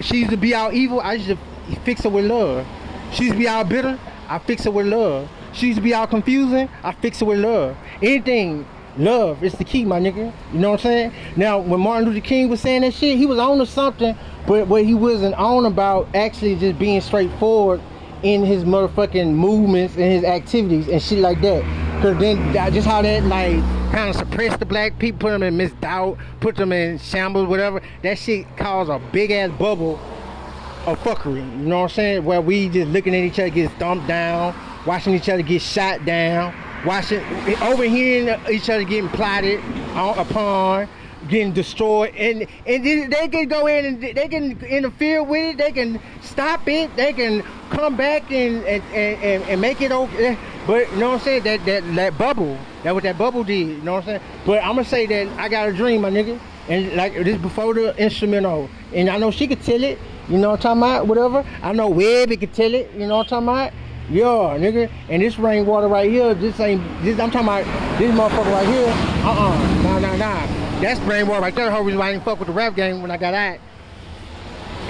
[0.01, 1.37] she used to be all evil, I used to
[1.83, 2.65] fix her with love.
[3.13, 5.29] She used to be all bitter, I fix her with love.
[5.53, 7.75] She used to be all confusing, I fix her with love.
[8.01, 8.65] Anything
[8.97, 10.33] love is the key, my nigga.
[10.53, 11.13] You know what I'm saying?
[11.35, 14.67] Now, when Martin Luther King was saying that shit, he was on to something, but
[14.67, 17.81] what he wasn't on about actually just being straightforward
[18.23, 21.63] in his motherfucking movements and his activities and shit like that.
[22.01, 23.59] Cause then just how that like
[23.91, 27.79] kind of suppress the black people, put them in misdoubt, put them in shambles, whatever.
[28.01, 29.99] That shit caused a big ass bubble
[30.87, 31.35] of fuckery.
[31.35, 32.25] You know what I'm saying?
[32.25, 34.55] Where we just looking at each other get thumped down,
[34.87, 36.55] watching each other get shot down,
[36.87, 37.19] watching
[37.61, 39.59] overhearing each other getting plotted
[39.95, 40.89] upon
[41.31, 45.71] getting destroyed and and they can go in and they can interfere with it they
[45.71, 50.91] can stop it they can come back and and, and, and make it okay but
[50.91, 53.77] you know what i'm saying that that that bubble that what that bubble did you
[53.77, 56.37] know what i'm saying but i'm gonna say that i got a dream my nigga
[56.67, 60.49] and like this before the instrumental and i know she could tell it you know
[60.49, 63.45] what i'm talking about whatever i know webby could tell it you know what i'm
[63.45, 63.73] talking about
[64.09, 64.91] yeah, nigga.
[65.07, 67.63] And this rainwater right here, this ain't this I'm talking about
[67.97, 68.87] this motherfucker right here.
[69.23, 69.83] Uh-uh.
[69.83, 70.70] Nah, nah, nah.
[70.81, 71.65] That's rainwater right there.
[71.65, 73.59] The whole reason why I didn't fuck with the rap game when I got out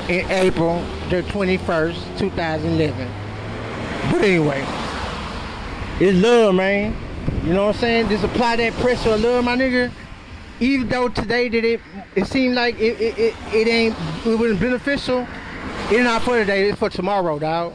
[0.07, 3.11] in April the 21st, 2011.
[4.09, 4.65] But anyway,
[5.99, 6.95] it's love, man.
[7.43, 8.09] You know what I'm saying?
[8.09, 9.91] Just apply that pressure of love, my nigga.
[10.61, 11.81] Even though today that it
[12.15, 15.27] it seemed like it it, it, it ain't it wasn't beneficial,
[15.89, 17.73] it's not for today, it's for tomorrow, dog.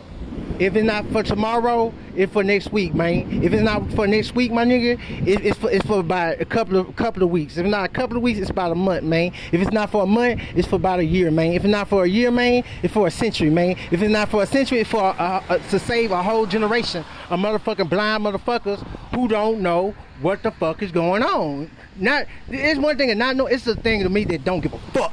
[0.59, 3.43] If it's not for tomorrow, it's for next week, man.
[3.43, 6.47] If it's not for next week, my nigga, it, it's for it's for about a
[6.47, 7.59] couple of couple of weeks.
[7.59, 9.33] If not a couple of weeks, it's about a month, man.
[9.53, 11.53] If it's not for a month, it's for about a year, man.
[11.53, 13.77] If it's not for a year, man, it's for a century, man.
[13.91, 17.05] If it's not for a century, it's for a, a, to save a whole generation
[17.29, 18.79] of motherfucking blind motherfuckers
[19.15, 21.71] who don't know what the fuck is going on.
[21.99, 23.47] Not it's one thing and not know.
[23.47, 25.13] It's the thing to me that don't give a fuck.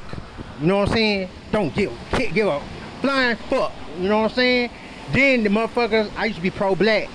[0.62, 1.30] You know what I'm saying?
[1.52, 2.62] Don't give can't give a
[3.02, 3.74] flying fuck.
[4.00, 4.70] You know what I'm saying?
[5.14, 7.08] Then the motherfuckers, I used to be pro-black.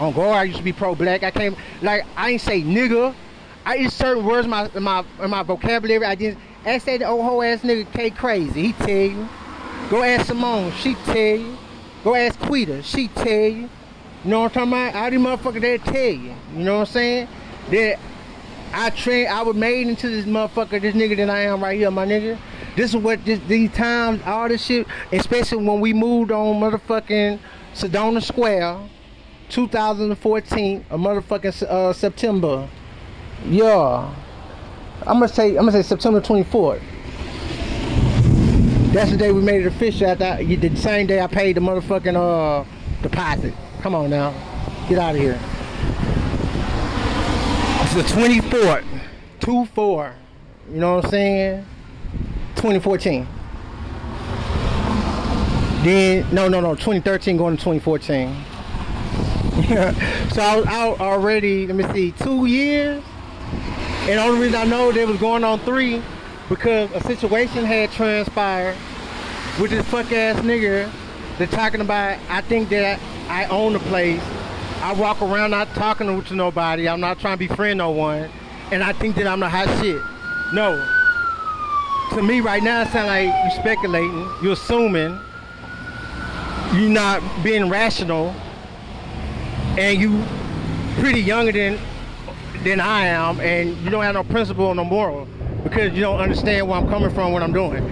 [0.00, 1.22] On guard, I used to be pro-black.
[1.22, 3.14] I came like I ain't say nigga.
[3.64, 6.04] I use certain words in my in my in my vocabulary.
[6.04, 6.36] I just
[6.66, 8.62] ask that old hoe ass nigga K crazy.
[8.62, 9.28] He tell you.
[9.90, 10.72] Go ask Simone.
[10.72, 11.56] She tell you.
[12.02, 12.82] Go ask Quita.
[12.82, 13.68] She tell you.
[14.24, 14.94] You know what I'm talking about?
[14.96, 16.34] All these motherfuckers they tell you.
[16.56, 17.28] You know what I'm saying?
[17.70, 17.98] That
[18.72, 19.28] I train.
[19.28, 22.36] I was made into this motherfucker, this nigga that I am right here, my nigga.
[22.76, 27.38] This is what this, these times, all this shit, especially when we moved on motherfucking
[27.72, 28.80] Sedona Square,
[29.48, 32.68] 2014, a motherfucking uh, September.
[33.46, 34.12] Yeah.
[35.06, 36.80] I'm gonna say I'm gonna say September 24th.
[38.92, 40.06] That's the day we made it official.
[40.08, 42.64] After the same day I paid the motherfucking uh
[43.02, 43.52] deposit.
[43.82, 44.32] Come on now,
[44.88, 45.38] get out of here.
[47.82, 48.84] It's the 24th,
[49.40, 50.14] 2-4.
[50.72, 51.66] You know what I'm saying?
[52.64, 53.28] 2014.
[55.84, 58.34] Then no no no 2013 going to 2014.
[60.32, 63.04] so I was out already, let me see, two years.
[64.08, 66.02] And the only reason I know they was going on three
[66.48, 68.78] because a situation had transpired
[69.60, 70.90] with this fuck ass nigga
[71.36, 72.98] that talking about I think that
[73.28, 74.22] I own the place.
[74.80, 76.88] I walk around not talking to nobody.
[76.88, 78.30] I'm not trying to befriend no one.
[78.70, 80.00] And I think that I'm the hot shit.
[80.54, 80.93] No.
[82.12, 85.18] To me right now it sounds like you're speculating, you're assuming,
[86.74, 88.34] you're not being rational,
[89.76, 90.22] and you
[91.00, 91.78] pretty younger than
[92.62, 95.26] than I am, and you don't have no principle or no moral
[95.62, 97.84] because you don't understand where I'm coming from, what I'm doing.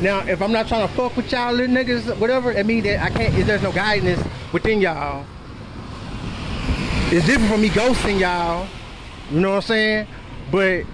[0.00, 3.02] Now, if I'm not trying to fuck with y'all little niggas, whatever, it means that
[3.02, 3.34] I can't.
[3.36, 5.24] If there's no guidance within y'all,
[7.10, 8.66] it's different from me ghosting y'all.
[9.30, 10.06] You know what I'm saying?
[10.50, 10.84] But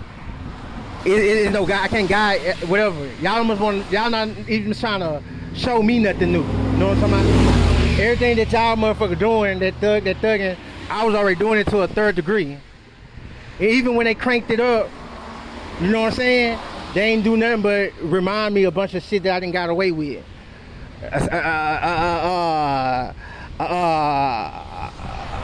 [1.05, 1.85] it, is no guy.
[1.85, 3.07] I can't guide eh, whatever.
[3.21, 3.91] Y'all must want.
[3.91, 5.23] Y'all not even trying to
[5.55, 6.43] show me nothing new.
[6.43, 8.01] You know what I'm talking about?
[8.01, 10.57] Everything that y'all motherfucker doing, that thug, that thugging,
[10.89, 12.59] I was already doing it to a third degree.
[13.59, 14.89] And even when they cranked it up,
[15.81, 16.59] you know what I'm saying?
[16.95, 19.69] They ain't do nothing but remind me a bunch of shit that I didn't got
[19.69, 20.25] away with.
[21.03, 23.13] Uh, uh, uh,
[23.61, 24.91] uh, uh,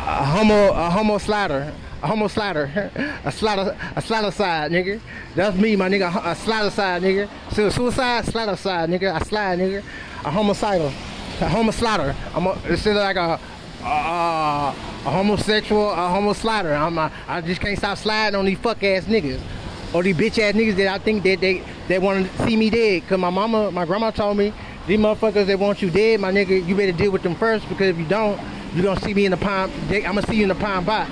[0.07, 1.73] a homo, a homo slider,
[2.05, 2.65] a homo slider,
[3.25, 5.01] a slider, a slider side, nigga.
[5.35, 7.31] That's me, my nigga, a slider side, nigga.
[7.53, 9.15] So suicide, slider side, nigga.
[9.15, 9.83] I slide, nigga.
[10.23, 12.15] A homicidal, a homo slider.
[12.35, 13.41] I'm a, it's like a,
[13.83, 16.75] a, a homosexual, a homo slider.
[16.75, 19.41] I'm a, I just can't stop sliding on these fuck ass niggas.
[19.95, 22.69] Or these bitch ass niggas that I think that they they want to see me
[22.69, 23.09] dead.
[23.09, 24.53] Cause my mama, my grandma told me,
[24.87, 27.89] these motherfuckers that want you dead, my nigga, you better deal with them first because
[27.89, 28.39] if you don't,
[28.75, 29.71] you gonna see me in the pine.
[29.89, 31.11] I'm gonna see you in the pine box.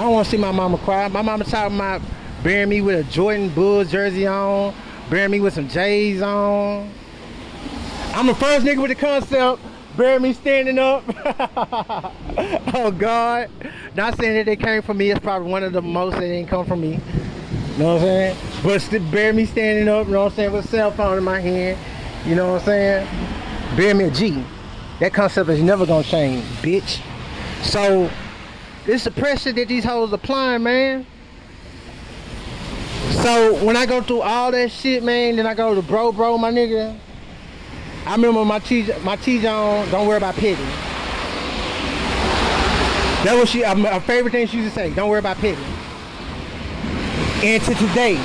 [0.00, 1.08] I don't want to see my mama cry.
[1.08, 2.00] My mama talking about
[2.42, 4.74] burying me with a Jordan Bulls jersey on,
[5.10, 6.90] burying me with some J's on.
[8.14, 9.60] I'm the first nigga with the concept
[9.98, 11.04] bury me standing up.
[12.74, 13.50] oh God.
[13.94, 15.10] Not saying that they came from me.
[15.10, 16.92] It's probably one of the most that didn't come from me.
[17.72, 18.36] You know what I'm saying?
[18.62, 21.18] But still bury me standing up, you know what I'm saying, with a cell phone
[21.18, 21.78] in my hand.
[22.24, 23.08] You know what I'm saying?
[23.76, 24.42] Bury me a G.
[25.00, 27.02] That concept is never gonna change, bitch.
[27.62, 28.10] So
[28.86, 31.06] it's the pressure that these hoes applying, man.
[33.22, 36.38] So when I go through all that shit, man, then I go to bro, bro,
[36.38, 36.96] my nigga.
[38.06, 40.62] I remember my T my T John, don't worry about pity.
[43.22, 45.62] That was she her favorite thing she used to say, don't worry about pity.
[47.42, 48.16] And to today,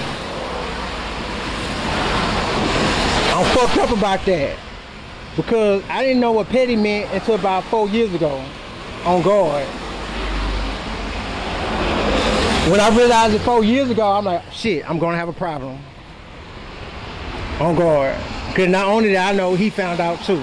[3.34, 4.58] I'm fucked up about that.
[5.36, 8.42] Because I didn't know what petty meant until about four years ago
[9.04, 9.68] on guard.
[12.70, 15.80] When I realized it four years ago, I'm like, shit, I'm gonna have a problem.
[17.60, 18.18] Oh, On guard.
[18.50, 20.40] Because not only that, I know he found out too.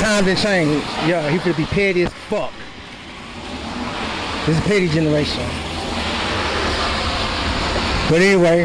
[0.00, 0.86] Times have changed.
[1.06, 2.50] Yeah, he could be petty as fuck.
[4.46, 5.44] This is petty generation.
[8.08, 8.64] But anyway,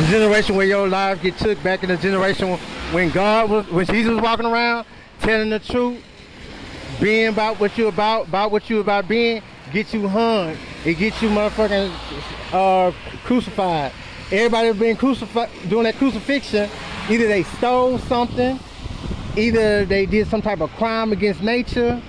[0.00, 2.58] the generation where your lives get took back in the generation
[2.92, 4.86] when God was, when Jesus was walking around
[5.20, 6.02] telling the truth,
[7.00, 9.42] being about what you about, about what you about being,
[9.72, 10.56] get you hung.
[10.84, 11.92] It gets you motherfucking
[12.52, 12.92] uh,
[13.24, 13.92] crucified.
[14.30, 16.68] Everybody been crucified, doing that crucifixion,
[17.08, 18.58] either they stole something,
[19.36, 22.02] either they did some type of crime against nature.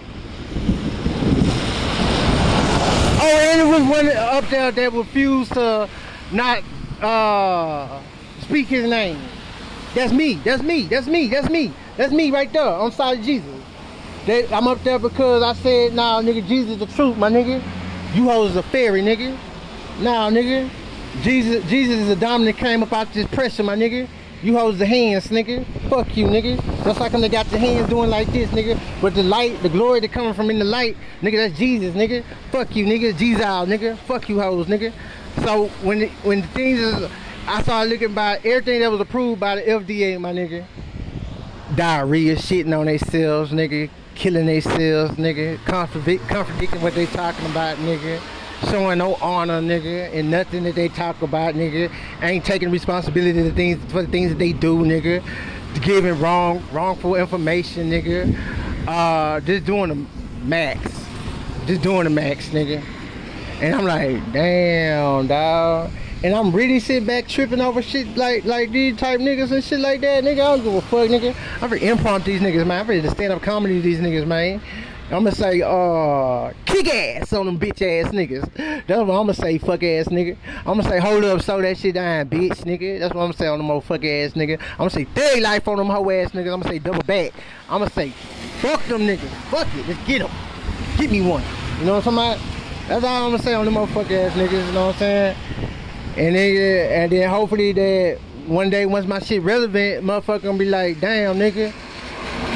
[3.22, 5.90] Oh, and it was one up there that refused to
[6.32, 6.64] not
[7.02, 8.02] uh,
[8.42, 9.20] speak his name.
[9.94, 10.36] That's me.
[10.36, 10.84] That's me.
[10.84, 11.28] That's me.
[11.28, 11.74] That's me.
[11.98, 13.59] That's me right there on side of Jesus.
[14.26, 17.62] That I'm up there because I said, nah, nigga, Jesus the truth, my nigga.
[18.14, 19.38] You hoes a fairy, nigga.
[20.00, 20.70] Nah, nigga.
[21.22, 24.08] Jesus, Jesus is a dominant came up out this pressure, my nigga.
[24.42, 25.66] You hold the hands, nigga.
[25.90, 26.56] Fuck you, nigga.
[26.86, 28.80] Just like them they got the hands doing like this, nigga.
[29.02, 32.24] But the light, the glory that coming from in the light, nigga, that's Jesus, nigga.
[32.52, 33.18] Fuck you, nigga.
[33.18, 33.98] Jesus out, nigga.
[33.98, 34.94] Fuck you hoes, nigga.
[35.44, 37.10] So when it, when the things is,
[37.48, 40.66] I started looking by everything that was approved by the FDA, my nigga.
[41.76, 43.90] Diarrhea, shitting on themselves, nigga.
[44.20, 45.58] Killing themselves, nigga.
[45.66, 48.20] contradicting what they talking about, nigga
[48.66, 51.92] showing no honor, nigga, and nothing that they talk about, nigga.
[52.22, 55.24] Ain't taking responsibility the things for the things that they do, nigga.
[55.82, 58.38] Giving wrong, wrongful information, nigga.
[58.88, 60.06] Uh, just doing the
[60.46, 60.82] max,
[61.68, 62.84] just doing the max, nigga.
[63.62, 65.92] And I'm like, damn, dog.
[66.22, 69.80] And I'm really sitting back tripping over shit like like these type niggas and shit
[69.80, 70.42] like that, nigga.
[70.42, 71.34] I don't give a fuck, nigga.
[71.62, 72.82] I'm ready to these niggas, man.
[72.82, 74.62] I'm ready to stand up comedy these niggas, man.
[75.12, 78.86] I'm gonna say, uh, big ass on them bitch ass niggas.
[78.86, 80.38] That's what I'ma say, fuck ass nigga.
[80.68, 83.00] I'ma say, hold up, slow that shit down, bitch, nigga.
[83.00, 84.62] That's what I'ma say on them motherfucker ass nigga.
[84.78, 86.54] I'ma say, thug life on them hoe ass niggas.
[86.54, 87.34] I'ma say, double back.
[87.70, 88.10] I'ma say,
[88.60, 89.30] fuck them niggas.
[89.50, 90.32] Fuck it, let's get them.
[90.98, 91.44] Get me one.
[91.80, 92.40] You know what I'm about?
[92.88, 94.68] That's all I'm gonna say on them motherfucker ass niggas.
[94.68, 95.38] You know what I'm saying?
[96.20, 100.66] And then, and then hopefully that one day once my shit relevant, motherfucker gonna be
[100.66, 101.74] like, damn nigga.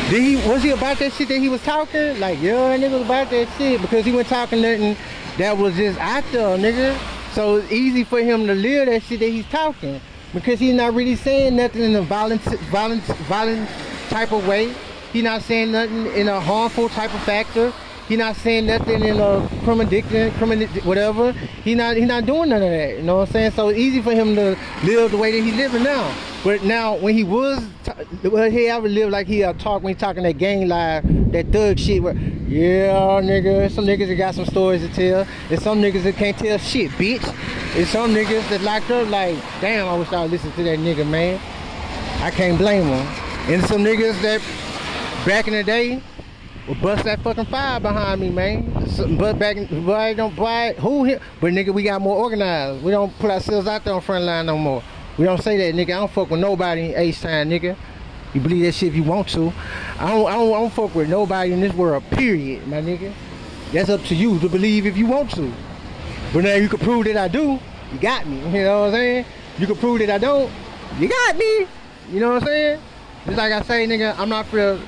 [0.09, 2.19] Did he was he about that shit that he was talking?
[2.19, 4.97] Like, yeah, nigga was about that shit because he went talking nothing
[5.37, 6.99] that was just there, nigga.
[7.31, 10.01] So it's easy for him to live that shit that he's talking
[10.33, 13.69] because he's not really saying nothing in a violent, violent, violent
[14.09, 14.73] type of way.
[15.13, 17.71] He's not saying nothing in a harmful type of factor.
[18.07, 21.31] He not saying nothing in a criminal criminal whatever.
[21.31, 22.97] He not he not doing none of that.
[22.97, 23.51] You know what I'm saying?
[23.51, 26.13] So it's easy for him to live the way that he's living now.
[26.43, 27.65] But now when he was,
[28.23, 31.47] well, he ever lived like he uh, talk when he talking that gang life, that
[31.53, 32.03] thug shit.
[32.03, 35.25] Where, yeah, nigga, some niggas that got some stories to tell.
[35.49, 37.25] and some niggas that can't tell shit, bitch.
[37.77, 40.79] And some niggas that locked up like, damn, I wish I would listen to that
[40.79, 41.39] nigga, man.
[42.21, 43.07] I can't blame them.
[43.47, 44.41] And some niggas that
[45.25, 46.01] back in the day
[46.67, 48.87] well, bust that fucking fire behind me, man.
[48.87, 51.19] Something but back, boy, don't buy who here?
[51.41, 52.83] But nigga, we got more organized.
[52.83, 54.81] We don't put ourselves out there on front line no more.
[55.17, 55.89] We don't say that, nigga.
[55.89, 57.75] I don't fuck with nobody in H-Town, nigga.
[58.33, 59.51] You believe that shit if you want to.
[59.99, 63.13] I don't, I don't, I don't fuck with nobody in this world, period, my nigga.
[63.71, 65.51] That's up to you to believe if you want to.
[66.33, 67.59] But now you can prove that I do,
[67.91, 68.37] you got me.
[68.37, 69.25] You know what I'm saying?
[69.59, 70.51] You can prove that I don't,
[70.97, 71.67] you got me.
[72.09, 72.81] You know what I'm saying?
[73.25, 74.79] Just like I say, nigga, I'm not for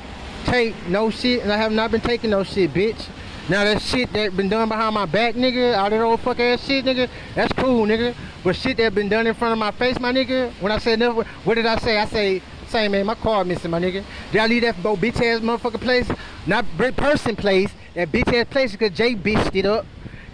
[0.45, 3.07] take no shit, and I have not been taking no shit, bitch.
[3.47, 6.65] Now that shit that been done behind my back, nigga, all that old fuck ass
[6.65, 8.15] shit, nigga, that's cool, nigga.
[8.43, 10.99] But shit that been done in front of my face, my nigga, when I said
[10.99, 11.99] never, what did I say?
[11.99, 14.03] I say, same man, my car missing, my nigga.
[14.31, 16.09] Did I leave that bo bitch ass motherfucker place?
[16.47, 19.85] Not person place, that bitch ass place because Jay bitched it up.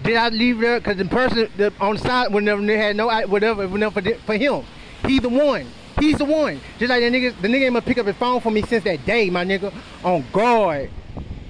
[0.04, 0.80] Did I leave there?
[0.80, 4.36] Because the person the, on the side, whenever they had no, whatever, whatever for, for
[4.36, 4.64] him.
[5.06, 5.68] He the one.
[6.02, 6.60] He's the one.
[6.80, 8.84] Just like that nigga, the nigga ain't gonna pick up his phone for me since
[8.86, 9.72] that day, my nigga.
[10.04, 10.90] On guard.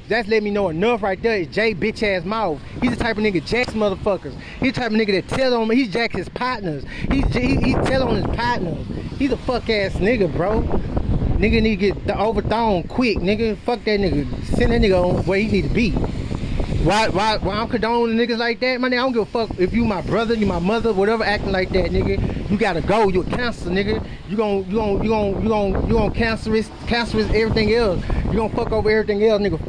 [0.10, 1.38] That's let me know enough right there.
[1.38, 2.62] Is Jay bitch ass mouth.
[2.82, 4.38] He's the type of nigga jacks motherfuckers.
[4.60, 5.78] He's the type of nigga that tell on me.
[5.78, 6.84] He's jack his partners.
[7.10, 8.86] He's he, he tell on his partners.
[9.18, 10.64] He's a fuck ass nigga, bro.
[10.64, 13.58] Nigga need to get overthrown quick, nigga.
[13.60, 14.28] Fuck that nigga.
[14.58, 15.92] Send that nigga on where he need to be.
[16.84, 18.98] Why, why, why I'm condoning niggas like that, my man?
[18.98, 21.70] I don't give a fuck if you my brother, you my mother, whatever, acting like
[21.70, 22.50] that, nigga.
[22.50, 23.08] You gotta go.
[23.08, 24.04] You a cancer, nigga.
[24.28, 28.04] You gon' you gon' you gon' you gon' you gon' cancerous, cancerous everything else.
[28.32, 29.60] You gon' fuck over everything else, nigga.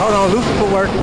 [0.00, 0.98] Hold on, Lucifer working.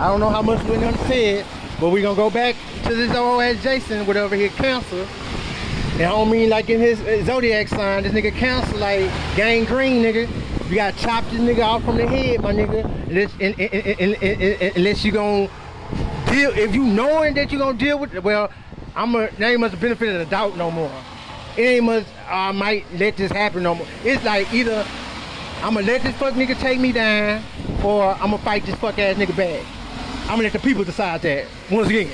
[0.00, 1.44] I don't know how much we done said,
[1.80, 2.54] but we gonna go back
[2.84, 5.08] to this old ass Jason, whatever here, cancer.
[5.96, 10.28] I don't mean like in his uh, zodiac sign, this nigga cancer like gangrene, nigga.
[10.68, 12.84] You gotta chop this nigga off from the head, my nigga.
[13.08, 15.48] Unless, and, and, unless you gonna
[16.26, 18.50] deal, if you knowing that you gonna deal with, well,
[18.94, 20.92] I'm a, now you must benefit of the doubt no more.
[21.56, 23.86] It ain't much, I might let this happen no more.
[24.04, 24.86] It's like either
[25.62, 27.42] I'm gonna let this fuck nigga take me down,
[27.82, 29.64] or I'm gonna fight this fuck ass nigga back.
[30.24, 32.10] I'm gonna let the people decide that, once again.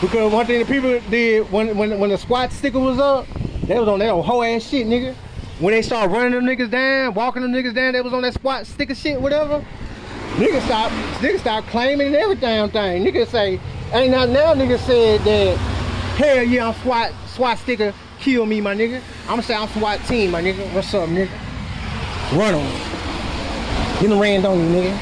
[0.00, 3.26] Because one thing the people did when when when the SWAT sticker was up,
[3.62, 5.14] they was on that whole ass shit, nigga.
[5.58, 8.34] When they started running them niggas down, walking them niggas down, they was on that
[8.34, 9.64] SWAT sticker shit, whatever.
[10.34, 10.92] Niggas stop,
[11.22, 13.04] niggas stop claiming and every damn thing.
[13.04, 13.58] Niggas say,
[13.94, 15.56] ain't not now niggas said that,
[16.18, 19.00] hell yeah, I'm SWAT, SWAT sticker, kill me, my nigga.
[19.30, 20.70] I'm say I'm SWAT team, my nigga.
[20.74, 21.30] What's up, nigga?
[22.36, 24.00] Run on.
[24.02, 24.92] Get the ran on you, nigga.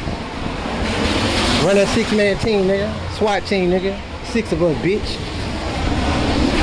[1.67, 3.19] Run that six-man team, nigga.
[3.19, 5.17] SWAT team, nigga six of us, bitch.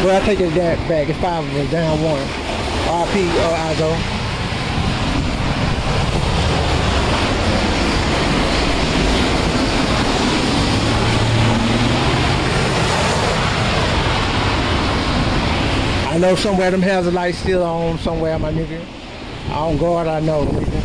[0.03, 1.07] Well, I take it back.
[1.07, 2.19] It's five of us, down one.
[2.19, 3.95] RP, uh, Izo.
[16.09, 18.85] I know somewhere them hazard lights still on somewhere, my nigga.
[19.47, 20.81] I don't guard, I know, nigga.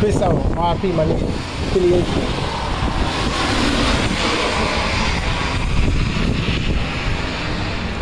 [0.00, 1.28] Chris O, RP, my nigga.
[1.68, 2.39] Affiliation.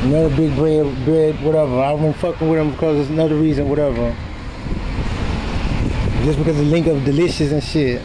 [0.09, 1.83] Another big bread, bread, whatever.
[1.83, 4.17] I've been fucking with him because it's another reason, whatever.
[6.25, 8.01] Just because the link of delicious and shit.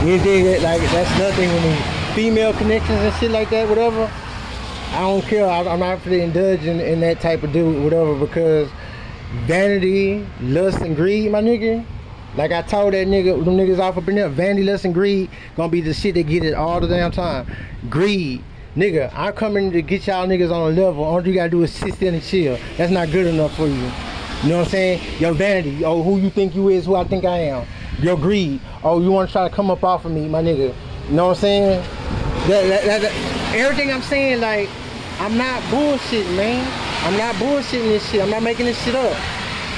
[0.00, 2.14] Anything that, like, that's nothing when me.
[2.16, 4.10] female connections and shit like that, whatever.
[4.90, 5.46] I don't care.
[5.46, 8.68] I, am not really indulging in that type of dude, whatever, because
[9.44, 11.86] vanity, lust, and greed, my nigga.
[12.34, 15.30] Like I told that nigga, them niggas off up in there, vanity, lust, and greed
[15.54, 17.46] gonna be the shit that get it all the damn time.
[17.88, 18.42] Greed
[18.76, 21.02] nigga, I'm coming to get y'all niggas on a level.
[21.02, 22.58] All you gotta do is sit still and chill.
[22.76, 23.74] That's not good enough for you.
[24.42, 25.20] You know what I'm saying?
[25.20, 27.66] Your vanity, oh, who you think you is, who I think I am.
[27.98, 30.74] Your greed, oh, you wanna try to come up off of me, my nigga.
[31.08, 31.82] You know what I'm saying?
[32.48, 34.68] That, that, that, everything I'm saying, like,
[35.18, 36.70] I'm not bullshitting, man.
[37.06, 38.20] I'm not bullshitting this shit.
[38.20, 39.16] I'm not making this shit up.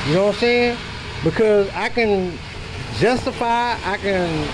[0.06, 0.78] You know what I'm saying?
[1.22, 2.36] Because I can
[2.98, 4.48] justify, I can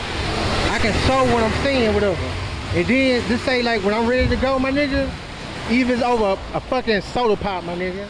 [0.70, 2.43] I can show what I'm saying, whatever.
[2.74, 5.08] And then just say like when I'm ready to go, my nigga,
[5.70, 8.08] even over a, fucking soda pop, my nigga.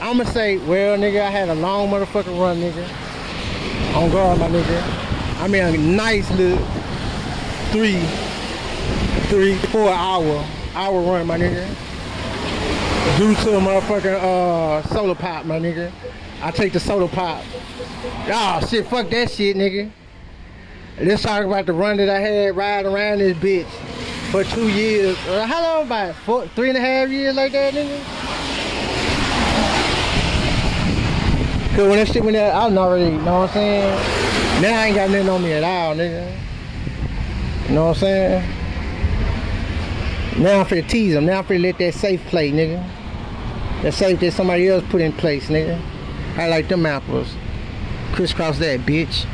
[0.00, 2.86] I'ma say, well, nigga, I had a long motherfucking run, nigga.
[3.96, 5.40] On guard, my nigga.
[5.40, 6.64] I mean, a nice little
[7.72, 8.00] three,
[9.26, 10.44] three, four hour,
[10.74, 11.66] hour run, my nigga.
[13.18, 15.90] Due to a motherfucking uh, soda pop, my nigga.
[16.40, 17.42] I take the soda pop.
[18.28, 19.90] Oh shit, fuck that shit, nigga.
[21.00, 23.68] Let's talk about the run that I had riding around this bitch
[24.32, 25.16] for two years.
[25.28, 26.16] Uh, how long about?
[26.16, 27.98] Four, three and a half years like that, nigga?
[31.76, 34.60] Cause when that shit went out, I was already, you know what I'm saying?
[34.60, 36.36] Now I ain't got nothing on me at all, nigga.
[37.68, 38.54] You know what I'm saying?
[40.42, 41.26] Now I'm finna tease them.
[41.26, 42.84] Now I'm finna let that safe play, nigga.
[43.82, 45.80] That safe that somebody else put in place, nigga.
[46.36, 47.36] I like them apples.
[48.14, 49.26] Crisscross that, bitch.